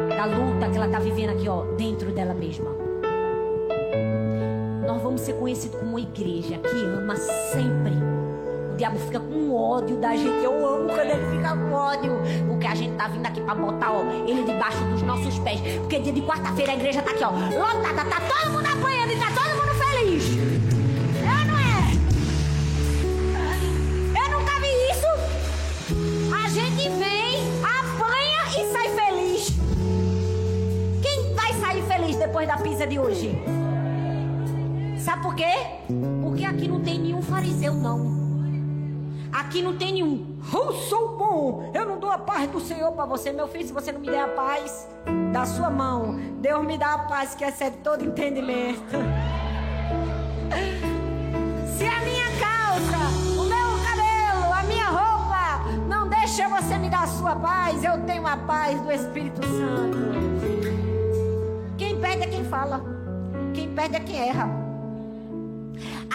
[0.09, 2.84] da luta que ela está vivendo aqui, ó, dentro dela mesma
[5.15, 7.15] vamos ser conhecidos como uma igreja que ama
[7.53, 7.93] sempre.
[8.73, 10.45] O diabo fica com ódio da gente.
[10.45, 12.21] Eu amo quando ele fica com ódio.
[12.49, 15.61] Porque a gente tá vindo aqui pra botar, ó, ele debaixo dos nossos pés.
[15.79, 18.11] Porque dia de quarta-feira a igreja tá aqui, ó, lotada.
[18.11, 20.25] Tá todo mundo apanhando e tá todo mundo feliz.
[21.23, 21.95] É não é?
[24.21, 25.07] Eu nunca vi isso.
[26.35, 29.53] A gente vem, apanha e sai feliz.
[31.01, 33.64] Quem vai sair feliz depois da pizza de hoje?
[35.05, 35.53] Sabe por quê?
[36.23, 38.25] Porque aqui não tem nenhum fariseu, não.
[39.31, 40.39] Aqui não tem nenhum.
[40.51, 41.71] Eu sou bom.
[41.75, 43.67] Eu não dou a paz do Senhor para você, meu filho.
[43.67, 44.89] Se você não me der a paz
[45.31, 48.81] da sua mão, Deus me dá a paz que excede todo entendimento.
[51.77, 52.97] Se a minha calça,
[53.39, 58.01] o meu cabelo, a minha roupa não deixa você me dar a sua paz, eu
[58.07, 59.99] tenho a paz do Espírito Santo.
[61.77, 62.81] Quem perde é quem fala.
[63.53, 64.64] Quem perde é quem erra.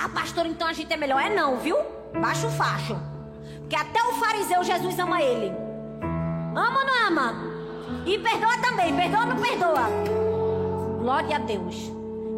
[0.01, 1.21] Ah, pastor, então a gente é melhor.
[1.21, 1.75] É não, viu?
[2.21, 2.97] Baixa o facho.
[3.59, 5.51] Porque até o fariseu Jesus ama ele.
[6.55, 7.33] Ama ou não ama?
[8.05, 8.95] E perdoa também.
[8.95, 9.89] Perdoa ou não perdoa?
[10.99, 11.91] Glória a Deus.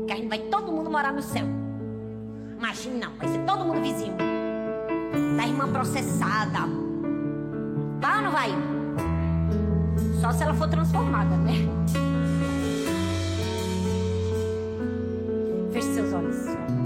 [0.08, 1.46] Que a gente vai todo mundo morar no céu.
[2.58, 3.16] Imagina, não.
[3.18, 4.18] Vai ser todo mundo vizinho.
[5.38, 6.62] Da irmã processada.
[8.00, 8.50] Vai ou não vai?
[10.20, 11.54] Só se ela for transformada, né?
[15.72, 16.81] Feche seus olhos.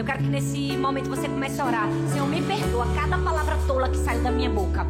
[0.00, 1.86] Eu quero que nesse momento você comece a orar.
[2.10, 4.86] Senhor, me perdoa cada palavra tola que saiu da minha boca.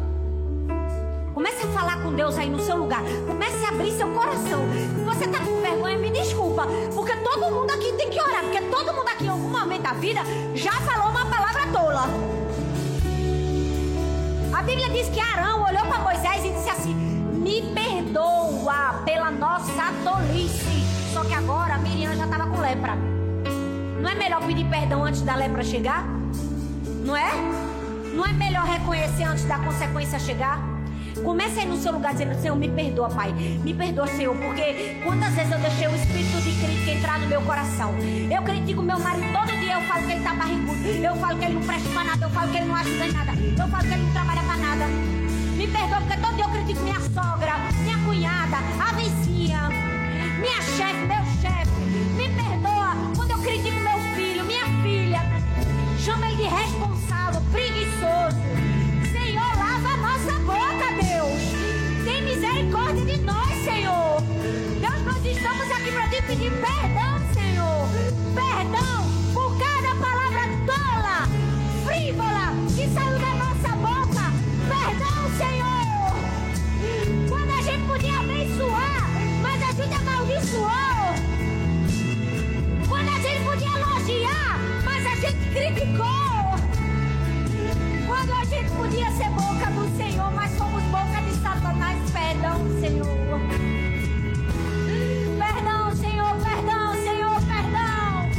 [1.33, 3.03] Comece a falar com Deus aí no seu lugar.
[3.27, 4.61] Comece a abrir seu coração.
[4.95, 6.65] Se você está com vergonha, me desculpa.
[6.95, 8.41] Porque todo mundo aqui tem que orar.
[8.43, 10.21] Porque todo mundo aqui em algum momento da vida
[10.55, 12.05] já falou uma palavra tola.
[14.53, 19.91] A Bíblia diz que Arão olhou para Moisés e disse assim: Me perdoa pela nossa
[20.05, 20.85] tolice.
[21.13, 23.20] Só que agora Miriam já estava com lepra.
[24.01, 26.03] Não é melhor pedir perdão antes da lepra chegar?
[27.05, 27.31] Não é?
[28.15, 30.59] Não é melhor reconhecer antes da consequência chegar?
[31.23, 33.31] Comece aí no seu lugar dizendo: Senhor, me perdoa, Pai.
[33.31, 37.41] Me perdoa, Senhor, porque quantas vezes eu deixei o espírito de crítica entrar no meu
[37.43, 37.93] coração?
[38.29, 39.75] Eu critico meu marido todo dia.
[39.75, 40.87] Eu falo que ele tá barrigudo.
[40.87, 42.25] Eu falo que ele não presta pra nada.
[42.25, 43.31] Eu falo que ele não ajuda em nada.
[43.33, 44.85] Eu falo que ele não trabalha pra nada.
[45.57, 49.69] Me perdoa, porque todo dia eu critico minha sogra, minha cunhada, a vizinha,
[50.39, 51.20] minha chefe, meu
[92.79, 93.39] Senhor.
[95.37, 98.29] Perdão, Senhor, perdão, Senhor, perdão.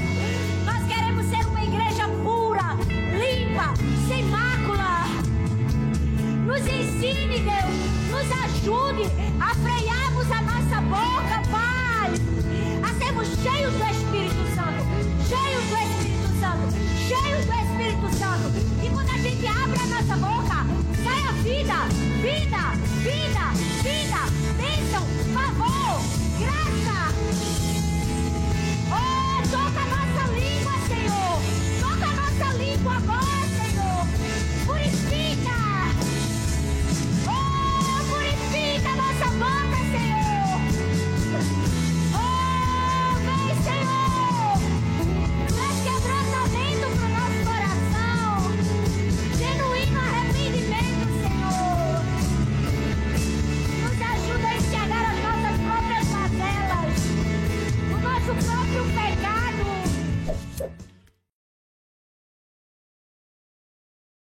[0.65, 2.75] Nós queremos ser uma igreja pura,
[3.13, 3.75] limpa,
[4.09, 5.07] sem mácula.
[6.47, 9.22] Nos ensine, Deus, nos ajude.